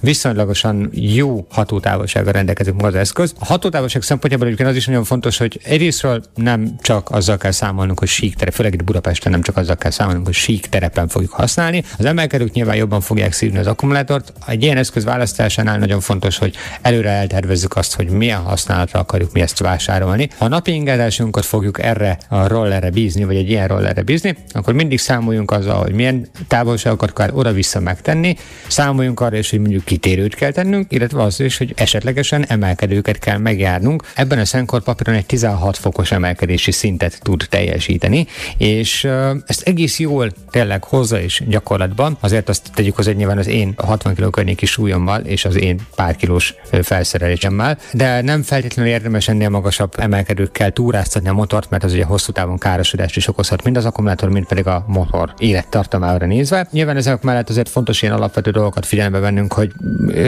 viszonylagosan 0.00 0.90
jó 0.92 1.46
hatótávolsággal 1.50 2.32
rendelkezik 2.32 2.74
maga 2.74 2.86
az 2.86 2.94
eszköz. 2.94 3.32
A 3.38 3.44
hatótávolság 3.44 4.02
szempontjából 4.02 4.46
egyébként 4.46 4.70
az 4.70 4.76
is 4.76 4.86
nagyon 4.86 5.04
fontos, 5.04 5.38
hogy 5.38 5.60
egyrésztről 5.64 6.22
nem 6.34 6.76
csak 6.80 7.10
azzal 7.10 7.36
kell 7.36 7.50
számolnunk, 7.50 7.98
hogy 7.98 8.08
sík 8.08 8.34
terep, 8.34 8.54
főleg 8.54 8.74
itt 8.74 8.84
Budapesten 8.84 9.32
nem 9.32 9.42
csak 9.42 9.56
azzal 9.56 9.76
kell 9.76 9.90
számolnunk, 9.90 10.26
hogy 10.26 10.34
sík 10.34 10.66
terepen 10.66 11.08
fogjuk 11.08 11.32
használni. 11.32 11.84
Az 11.98 12.04
emelkedők 12.04 12.52
nyilván 12.52 12.76
jobban 12.76 13.00
fogják 13.00 13.32
szívni 13.32 13.58
az 13.58 13.66
akkumulátort. 13.66 14.32
Egy 14.46 14.62
ilyen 14.62 14.76
eszköz 14.76 15.04
választásánál 15.04 15.78
nagyon 15.78 16.00
fontos, 16.00 16.38
hogy 16.38 16.56
előre 16.82 17.10
eltervezzük 17.10 17.72
azt, 17.76 17.94
hogy 17.94 18.08
milyen 18.08 18.40
használatra 18.40 19.00
akarjuk 19.00 19.32
mi 19.32 19.40
ezt 19.40 19.58
vásárolni. 19.58 20.28
Ha 20.38 20.48
napi 20.48 20.72
ingázásunkat 20.72 21.44
fogjuk 21.44 21.82
erre 21.82 22.18
a 22.28 22.46
rollerre 22.46 22.90
bízni, 22.90 23.24
vagy 23.24 23.36
egy 23.36 23.50
ilyen 23.50 23.68
rollerre 23.68 24.02
bízni, 24.02 24.36
akkor 24.52 24.74
mindig 24.74 24.98
számoljunk 24.98 25.50
azzal, 25.50 25.82
hogy 25.82 25.92
milyen 25.92 26.28
távolságokat 26.48 27.12
kell 27.12 27.30
oda-vissza 27.30 27.80
megtenni, 27.80 28.36
számoljunk 28.68 29.20
arra 29.20 29.36
is, 29.36 29.50
hogy 29.50 29.60
mondjuk 29.60 29.84
kitérőt 29.84 30.34
kell 30.34 30.50
tennünk, 30.50 30.92
illetve 30.92 31.22
az 31.22 31.40
is, 31.40 31.56
hogy 31.56 31.72
esetlegesen 31.76 32.44
emelkedőket 32.48 33.18
kell 33.18 33.38
megjárnunk. 33.38 34.02
Ebben 34.14 34.38
a 34.38 34.44
Senkor 34.44 34.82
papíron 34.82 35.14
egy 35.14 35.26
16 35.26 35.76
fokos 35.76 36.12
emelkedési 36.12 36.70
szintet 36.70 37.18
tud 37.22 37.46
teljesíteni, 37.50 38.26
és 38.56 39.04
ezt 39.46 39.62
egész 39.62 39.98
jól 39.98 40.30
tényleg 40.50 40.84
hozza 40.84 41.20
is 41.20 41.42
gyakorlatban. 41.46 42.16
Azért 42.20 42.48
azt 42.48 42.70
tegyük 42.74 42.96
hozzá, 42.96 43.08
hogy 43.08 43.18
nyilván 43.18 43.38
az 43.38 43.46
én 43.46 43.74
60 43.76 44.14
kg 44.14 44.30
környéki 44.30 44.66
súlyommal 44.66 45.20
és 45.20 45.44
az 45.44 45.56
én 45.56 45.80
pár 45.94 46.16
kilós 46.16 46.54
felszerelésemmel, 46.82 47.65
de 47.92 48.20
nem 48.20 48.42
feltétlenül 48.42 48.92
érdemes 48.92 49.28
ennél 49.28 49.48
magasabb 49.48 49.92
emelkedőkkel 49.96 50.70
túráztatni 50.70 51.28
a 51.28 51.32
motort, 51.32 51.70
mert 51.70 51.84
az 51.84 51.92
ugye 51.92 52.04
hosszú 52.04 52.32
távon 52.32 52.58
károsodást 52.58 53.16
is 53.16 53.28
okozhat 53.28 53.64
mind 53.64 53.76
az 53.76 53.84
akkumulátor, 53.84 54.28
mind 54.28 54.46
pedig 54.46 54.66
a 54.66 54.84
motor 54.86 55.34
élettartamára 55.38 56.26
nézve. 56.26 56.68
Nyilván 56.70 56.96
ezek 56.96 57.22
mellett 57.22 57.48
azért 57.48 57.68
fontos 57.68 58.02
ilyen 58.02 58.14
alapvető 58.14 58.50
dolgokat 58.50 58.86
figyelembe 58.86 59.18
vennünk, 59.18 59.52
hogy 59.52 59.72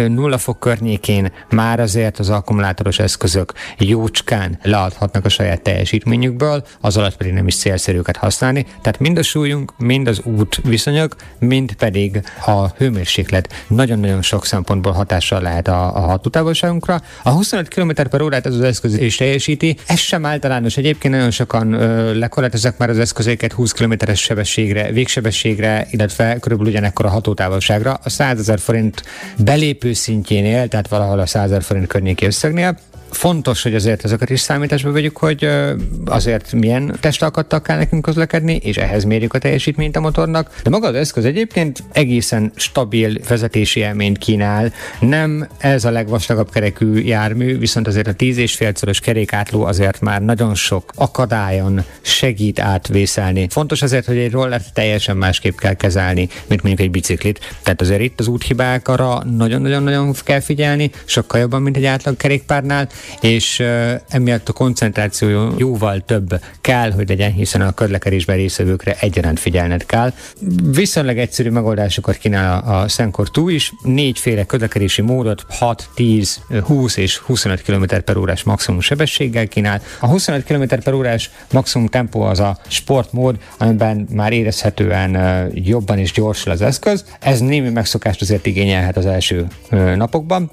nulla 0.08 0.38
fok 0.38 0.60
környékén 0.60 1.32
már 1.50 1.80
azért 1.80 2.18
az 2.18 2.30
akkumulátoros 2.30 2.98
eszközök 2.98 3.52
jócskán 3.78 4.58
leadhatnak 4.62 5.24
a 5.24 5.28
saját 5.28 5.62
teljesítményükből, 5.62 6.64
az 6.80 6.96
alatt 6.96 7.16
pedig 7.16 7.32
nem 7.32 7.46
is 7.46 7.56
célszerű 7.56 7.98
őket 7.98 8.16
használni. 8.16 8.66
Tehát 8.82 8.98
mind 8.98 9.18
a 9.18 9.22
súlyunk, 9.22 9.72
mind 9.78 10.08
az 10.08 10.20
út 10.24 10.60
viszonyok, 10.64 11.16
mind 11.38 11.74
pedig 11.74 12.20
a 12.46 12.66
hőmérséklet 12.66 13.64
nagyon-nagyon 13.66 14.22
sok 14.22 14.46
szempontból 14.46 14.92
hatással 14.92 15.40
lehet 15.42 15.68
a, 15.68 15.96
a 15.96 16.00
hatótávolságunkra. 16.00 17.00
A 17.28 17.30
25 17.30 17.68
km 17.68 17.90
per 18.10 18.20
órát 18.20 18.46
ez 18.46 18.54
az 18.54 18.60
eszköz 18.60 18.98
is 18.98 19.16
teljesíti. 19.16 19.76
Ez 19.86 19.98
sem 19.98 20.24
általános. 20.24 20.76
Egyébként 20.76 21.14
nagyon 21.14 21.30
sokan 21.30 21.70
lekorlátozzák 22.18 22.78
már 22.78 22.90
az 22.90 22.98
eszközeiket 22.98 23.52
20 23.52 23.72
km-es 23.72 24.20
sebességre, 24.20 24.92
végsebességre, 24.92 25.86
illetve 25.90 26.38
körülbelül 26.38 26.72
ugyanekkor 26.72 27.06
a 27.06 27.08
hatótávolságra. 27.08 28.00
A 28.04 28.08
100 28.08 28.38
ezer 28.38 28.58
forint 28.58 29.02
belépő 29.38 29.92
szintjénél, 29.92 30.68
tehát 30.68 30.88
valahol 30.88 31.18
a 31.18 31.26
100 31.26 31.44
ezer 31.44 31.62
forint 31.62 31.86
környéki 31.86 32.26
összegnél, 32.26 32.78
Fontos, 33.10 33.62
hogy 33.62 33.74
azért 33.74 34.04
ezeket 34.04 34.30
is 34.30 34.40
számításba 34.40 34.92
vegyük, 34.92 35.16
hogy 35.16 35.48
azért 36.04 36.52
milyen 36.52 36.96
testalkattal 37.00 37.62
kell 37.62 37.76
nekünk 37.76 38.02
közlekedni, 38.02 38.54
és 38.54 38.76
ehhez 38.76 39.04
mérjük 39.04 39.34
a 39.34 39.38
teljesítményt 39.38 39.96
a 39.96 40.00
motornak. 40.00 40.60
De 40.62 40.70
maga 40.70 40.86
az 40.86 40.94
eszköz 40.94 41.24
egyébként 41.24 41.82
egészen 41.92 42.52
stabil 42.54 43.18
vezetési 43.28 43.80
élményt 43.80 44.18
kínál. 44.18 44.72
Nem 45.00 45.48
ez 45.58 45.84
a 45.84 45.90
legvastagabb 45.90 46.50
kerekű 46.50 46.98
jármű, 46.98 47.58
viszont 47.58 47.86
azért 47.86 48.06
a 48.06 48.12
10 48.12 48.36
és 48.36 48.54
félszoros 48.54 49.00
kerékátló 49.00 49.64
azért 49.64 50.00
már 50.00 50.22
nagyon 50.22 50.54
sok 50.54 50.92
akadályon 50.94 51.84
segít 52.00 52.58
átvészelni. 52.58 53.46
Fontos 53.50 53.82
azért, 53.82 54.06
hogy 54.06 54.16
egy 54.16 54.30
roller 54.30 54.62
teljesen 54.72 55.16
másképp 55.16 55.56
kell 55.58 55.74
kezelni, 55.74 56.28
mint 56.46 56.62
mondjuk 56.62 56.80
egy 56.80 56.90
biciklit. 56.90 57.56
Tehát 57.62 57.80
azért 57.80 58.00
itt 58.00 58.20
az 58.20 58.26
úthibákra 58.26 59.22
nagyon-nagyon-nagyon 59.24 60.14
kell 60.24 60.40
figyelni, 60.40 60.90
sokkal 61.04 61.40
jobban, 61.40 61.62
mint 61.62 61.76
egy 61.76 61.84
átlag 61.84 62.16
kerékpárnál, 62.16 62.88
és 63.20 63.62
emiatt 64.08 64.48
a 64.48 64.52
koncentráció 64.52 65.54
jóval 65.56 66.00
több 66.00 66.40
kell, 66.60 66.90
hogy 66.90 67.08
legyen, 67.08 67.32
hiszen 67.32 67.60
a 67.60 67.72
közlekedésben 67.72 68.36
részvevőkre 68.36 68.96
egyaránt 69.00 69.40
figyelned 69.40 69.86
kell. 69.86 70.12
Viszonylag 70.62 71.18
egyszerű 71.18 71.50
megoldásokat 71.50 72.16
kínál 72.16 72.62
a, 72.62 72.82
a 72.82 72.86
2 73.12 73.50
is, 73.50 73.72
négyféle 73.82 74.44
közlekedési 74.44 75.02
módot, 75.02 75.44
6, 75.48 75.88
10, 75.94 76.40
20 76.62 76.96
és 76.96 77.16
25 77.16 77.62
km 77.62 77.84
per 78.04 78.16
órás 78.16 78.42
maximum 78.42 78.80
sebességgel 78.80 79.48
kínál. 79.48 79.82
A 80.00 80.06
25 80.06 80.44
km 80.44 80.62
per 80.84 80.92
órás 80.92 81.30
maximum 81.52 81.86
tempó 81.86 82.22
az 82.22 82.40
a 82.40 82.58
sportmód, 82.68 83.36
amiben 83.58 84.08
már 84.12 84.32
érezhetően 84.32 85.16
jobban 85.54 85.98
és 85.98 86.12
gyorsul 86.12 86.52
az 86.52 86.62
eszköz. 86.62 87.04
Ez 87.20 87.40
némi 87.40 87.68
megszokást 87.68 88.20
azért 88.20 88.46
igényelhet 88.46 88.96
az 88.96 89.06
első 89.06 89.46
napokban. 89.96 90.50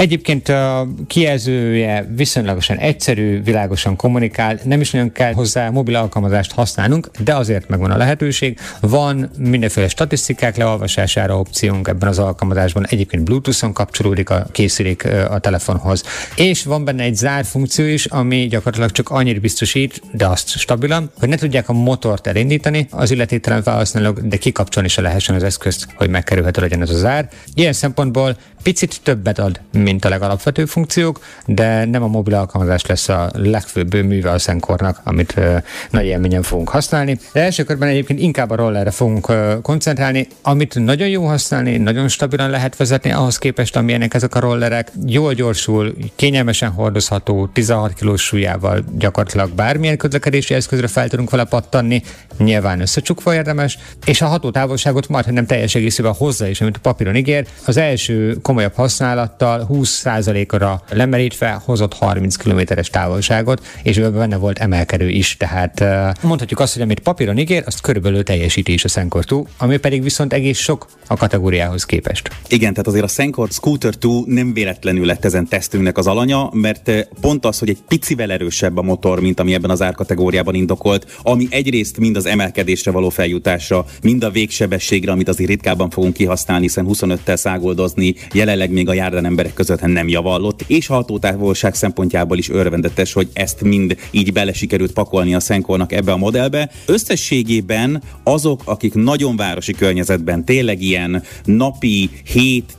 Egyébként 0.00 0.48
a 0.48 0.88
kijelzője 1.06 2.06
viszonylagosan 2.16 2.76
egyszerű, 2.76 3.42
világosan 3.42 3.96
kommunikál, 3.96 4.58
nem 4.64 4.80
is 4.80 4.90
nagyon 4.90 5.12
kell 5.12 5.32
hozzá 5.32 5.70
mobil 5.70 5.96
alkalmazást 5.96 6.52
használnunk, 6.52 7.10
de 7.24 7.34
azért 7.34 7.68
megvan 7.68 7.90
a 7.90 7.96
lehetőség. 7.96 8.58
Van 8.80 9.30
mindenféle 9.38 9.88
statisztikák 9.88 10.56
leolvasására 10.56 11.38
opciónk 11.38 11.88
ebben 11.88 12.08
az 12.08 12.18
alkalmazásban, 12.18 12.86
egyébként 12.86 13.24
Bluetooth-on 13.24 13.72
kapcsolódik 13.72 14.30
a 14.30 14.46
készülék 14.52 15.04
a 15.30 15.38
telefonhoz. 15.38 16.02
És 16.36 16.64
van 16.64 16.84
benne 16.84 17.02
egy 17.02 17.16
zár 17.16 17.44
funkció 17.44 17.84
is, 17.84 18.06
ami 18.06 18.46
gyakorlatilag 18.46 18.90
csak 18.90 19.10
annyit 19.10 19.40
biztosít, 19.40 20.02
de 20.12 20.26
azt 20.26 20.48
stabilan, 20.48 21.10
hogy 21.18 21.28
ne 21.28 21.36
tudják 21.36 21.68
a 21.68 21.72
motort 21.72 22.26
elindítani 22.26 22.86
az 22.90 23.10
illetételen 23.10 23.62
felhasználók, 23.62 24.20
de 24.20 24.36
kikapcsolni 24.36 24.88
se 24.88 25.00
lehessen 25.00 25.34
az 25.34 25.42
eszközt, 25.42 25.86
hogy 25.94 26.08
megkerülhető 26.08 26.60
legyen 26.60 26.82
ez 26.82 26.90
a 26.90 26.96
zár. 26.96 27.28
Ilyen 27.54 27.72
szempontból 27.72 28.36
picit 28.62 29.00
többet 29.02 29.38
ad, 29.38 29.60
mint 29.90 30.04
a 30.04 30.08
legalapvetőbb 30.08 30.68
funkciók, 30.68 31.20
de 31.46 31.84
nem 31.84 32.02
a 32.02 32.06
mobil 32.06 32.34
alkalmazás 32.34 32.86
lesz 32.86 33.08
a 33.08 33.30
legfőbb 33.34 33.94
műve 33.94 34.30
a 34.30 34.38
Senkornak, 34.38 35.00
amit 35.04 35.34
uh, 35.36 35.62
nagy 35.90 36.04
élményen 36.04 36.42
fogunk 36.42 36.68
használni. 36.68 37.18
De 37.32 37.42
első 37.42 37.62
körben 37.62 37.88
egyébként 37.88 38.20
inkább 38.20 38.50
a 38.50 38.54
rollerre 38.54 38.90
fogunk 38.90 39.32
koncentrálni, 39.62 40.28
amit 40.42 40.74
nagyon 40.74 41.08
jó 41.08 41.26
használni, 41.26 41.76
nagyon 41.76 42.08
stabilan 42.08 42.50
lehet 42.50 42.76
vezetni, 42.76 43.12
ahhoz 43.12 43.38
képest, 43.38 43.76
amilyenek 43.76 44.14
ezek 44.14 44.34
a 44.34 44.40
rollerek. 44.40 44.92
Jól 45.06 45.32
gyorsul, 45.32 45.94
kényelmesen 46.16 46.70
hordozható, 46.70 47.46
16 47.52 47.94
kg 47.94 48.16
súlyával 48.16 48.84
gyakorlatilag 48.98 49.50
bármilyen 49.50 49.96
közlekedési 49.96 50.54
eszközre 50.54 50.86
fel 50.86 51.08
tudunk 51.08 51.30
vele 51.30 51.44
pattanni, 51.44 52.02
nyilván 52.38 52.80
összecsukva 52.80 53.34
érdemes, 53.34 53.78
és 54.04 54.22
a 54.22 54.26
hatótávolságot 54.26 55.08
majd 55.08 55.32
nem 55.32 55.46
teljes 55.46 55.74
egészében 55.74 56.12
hozzá 56.12 56.48
is, 56.48 56.60
amit 56.60 56.76
a 56.76 56.80
papíron 56.82 57.16
ígér. 57.16 57.46
Az 57.66 57.76
első 57.76 58.38
komolyabb 58.42 58.74
használattal 58.74 59.60
20%-ra 59.72 60.82
lemerítve 60.90 61.60
hozott 61.64 61.94
30 61.94 62.36
kilométeres 62.36 62.90
távolságot, 62.90 63.66
és 63.82 63.98
benne 63.98 64.36
volt 64.36 64.58
emelkedő 64.58 65.08
is, 65.08 65.36
tehát 65.36 65.84
mondhatjuk 66.22 66.60
azt, 66.60 66.72
hogy 66.72 66.82
amit 66.82 67.00
papíron 67.00 67.38
ígér, 67.38 67.62
azt 67.66 67.80
körülbelül 67.80 68.22
teljesíti 68.22 68.72
is 68.72 68.84
a 68.84 68.88
Senkor 68.88 69.24
2, 69.24 69.42
ami 69.58 69.76
pedig 69.76 70.02
viszont 70.02 70.32
egész 70.32 70.58
sok 70.58 70.86
a 71.06 71.16
kategóriához 71.16 71.84
képest. 71.84 72.30
Igen, 72.48 72.70
tehát 72.70 72.86
azért 72.86 73.04
a 73.04 73.08
Senkor 73.08 73.48
Scooter 73.50 73.92
2 73.92 74.08
nem 74.24 74.52
véletlenül 74.52 75.06
lett 75.06 75.24
ezen 75.24 75.48
tesztünknek 75.48 75.98
az 75.98 76.06
alanya, 76.06 76.50
mert 76.52 77.08
pont 77.20 77.46
az, 77.46 77.58
hogy 77.58 77.68
egy 77.68 77.78
picivel 77.88 78.32
erősebb 78.32 78.76
a 78.76 78.82
motor, 78.82 79.20
mint 79.20 79.40
ami 79.40 79.54
ebben 79.54 79.70
az 79.70 79.82
árkategóriában 79.82 80.54
indokolt, 80.54 81.18
ami 81.22 81.46
egyrészt 81.50 81.98
mind 81.98 82.16
az 82.16 82.26
emelkedésre 82.26 82.90
való 82.90 83.08
feljutásra, 83.08 83.84
mind 84.02 84.24
a 84.24 84.30
végsebességre, 84.30 85.12
amit 85.12 85.28
azért 85.28 85.50
ritkábban 85.50 85.90
fogunk 85.90 86.14
kihasználni, 86.14 86.62
hiszen 86.62 86.86
25-tel 86.88 87.36
szágoldozni 87.36 88.14
jelenleg 88.32 88.70
még 88.70 88.88
a 88.88 88.92
járdán 88.92 89.24
emberek 89.24 89.58
között 89.60 89.80
nem 89.80 90.08
javallott, 90.08 90.64
és 90.66 90.86
hatótávolság 90.86 91.74
szempontjából 91.74 92.38
is 92.38 92.48
örvendetes, 92.48 93.12
hogy 93.12 93.28
ezt 93.32 93.62
mind 93.62 93.96
így 94.10 94.32
bele 94.32 94.52
sikerült 94.52 94.92
pakolni 94.92 95.34
a 95.34 95.40
Senkornak 95.40 95.92
ebbe 95.92 96.12
a 96.12 96.16
modellbe. 96.16 96.70
Összességében 96.86 98.02
azok, 98.22 98.62
akik 98.64 98.94
nagyon 98.94 99.36
városi 99.36 99.72
környezetben 99.72 100.44
tényleg 100.44 100.82
ilyen 100.82 101.22
napi 101.44 102.10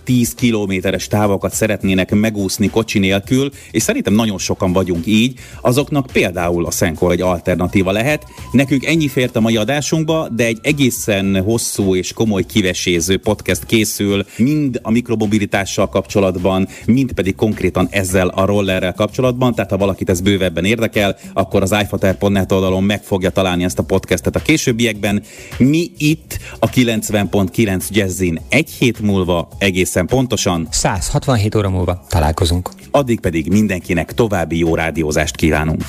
7-10 0.05 0.29
kilométeres 0.35 1.07
távokat 1.07 1.53
szeretnének 1.53 2.11
megúszni 2.11 2.69
kocsi 2.69 2.99
nélkül, 2.99 3.49
és 3.71 3.81
szerintem 3.81 4.13
nagyon 4.13 4.37
sokan 4.37 4.73
vagyunk 4.73 5.05
így, 5.05 5.39
azoknak 5.61 6.05
például 6.13 6.65
a 6.65 6.71
Senkor 6.71 7.11
egy 7.11 7.21
alternatíva 7.21 7.91
lehet. 7.91 8.25
Nekünk 8.51 8.85
ennyi 8.85 9.07
fért 9.07 9.35
a 9.35 9.39
mai 9.39 9.57
adásunkba, 9.57 10.29
de 10.35 10.45
egy 10.45 10.59
egészen 10.61 11.41
hosszú 11.43 11.95
és 11.95 12.13
komoly 12.13 12.43
kiveséző 12.45 13.17
podcast 13.17 13.65
készül, 13.65 14.25
mind 14.37 14.79
a 14.83 14.91
mikromobilitással 14.91 15.89
kapcsolatban, 15.89 16.67
mind 16.85 17.11
pedig 17.11 17.35
konkrétan 17.35 17.87
ezzel 17.89 18.27
a 18.27 18.45
rollerrel 18.45 18.93
kapcsolatban, 18.93 19.55
tehát 19.55 19.71
ha 19.71 19.77
valakit 19.77 20.09
ez 20.09 20.21
bővebben 20.21 20.65
érdekel, 20.65 21.17
akkor 21.33 21.61
az 21.61 21.75
iFater.net 21.81 22.51
oldalon 22.51 22.83
meg 22.83 23.03
fogja 23.03 23.29
találni 23.29 23.63
ezt 23.63 23.79
a 23.79 23.83
podcastet 23.83 24.35
a 24.35 24.39
későbbiekben. 24.39 25.23
Mi 25.57 25.91
itt 25.97 26.39
a 26.59 26.69
90.9 26.69 27.87
Jazzin 27.89 28.41
egy 28.49 28.69
hét 28.69 28.99
múlva 28.99 29.47
egészen 29.57 30.05
pontosan 30.05 30.67
167 30.69 31.55
óra 31.55 31.69
múlva 31.69 32.05
találkozunk. 32.09 32.69
Addig 32.91 33.19
pedig 33.19 33.49
mindenkinek 33.49 34.13
további 34.13 34.57
jó 34.57 34.75
rádiózást 34.75 35.35
kívánunk. 35.35 35.81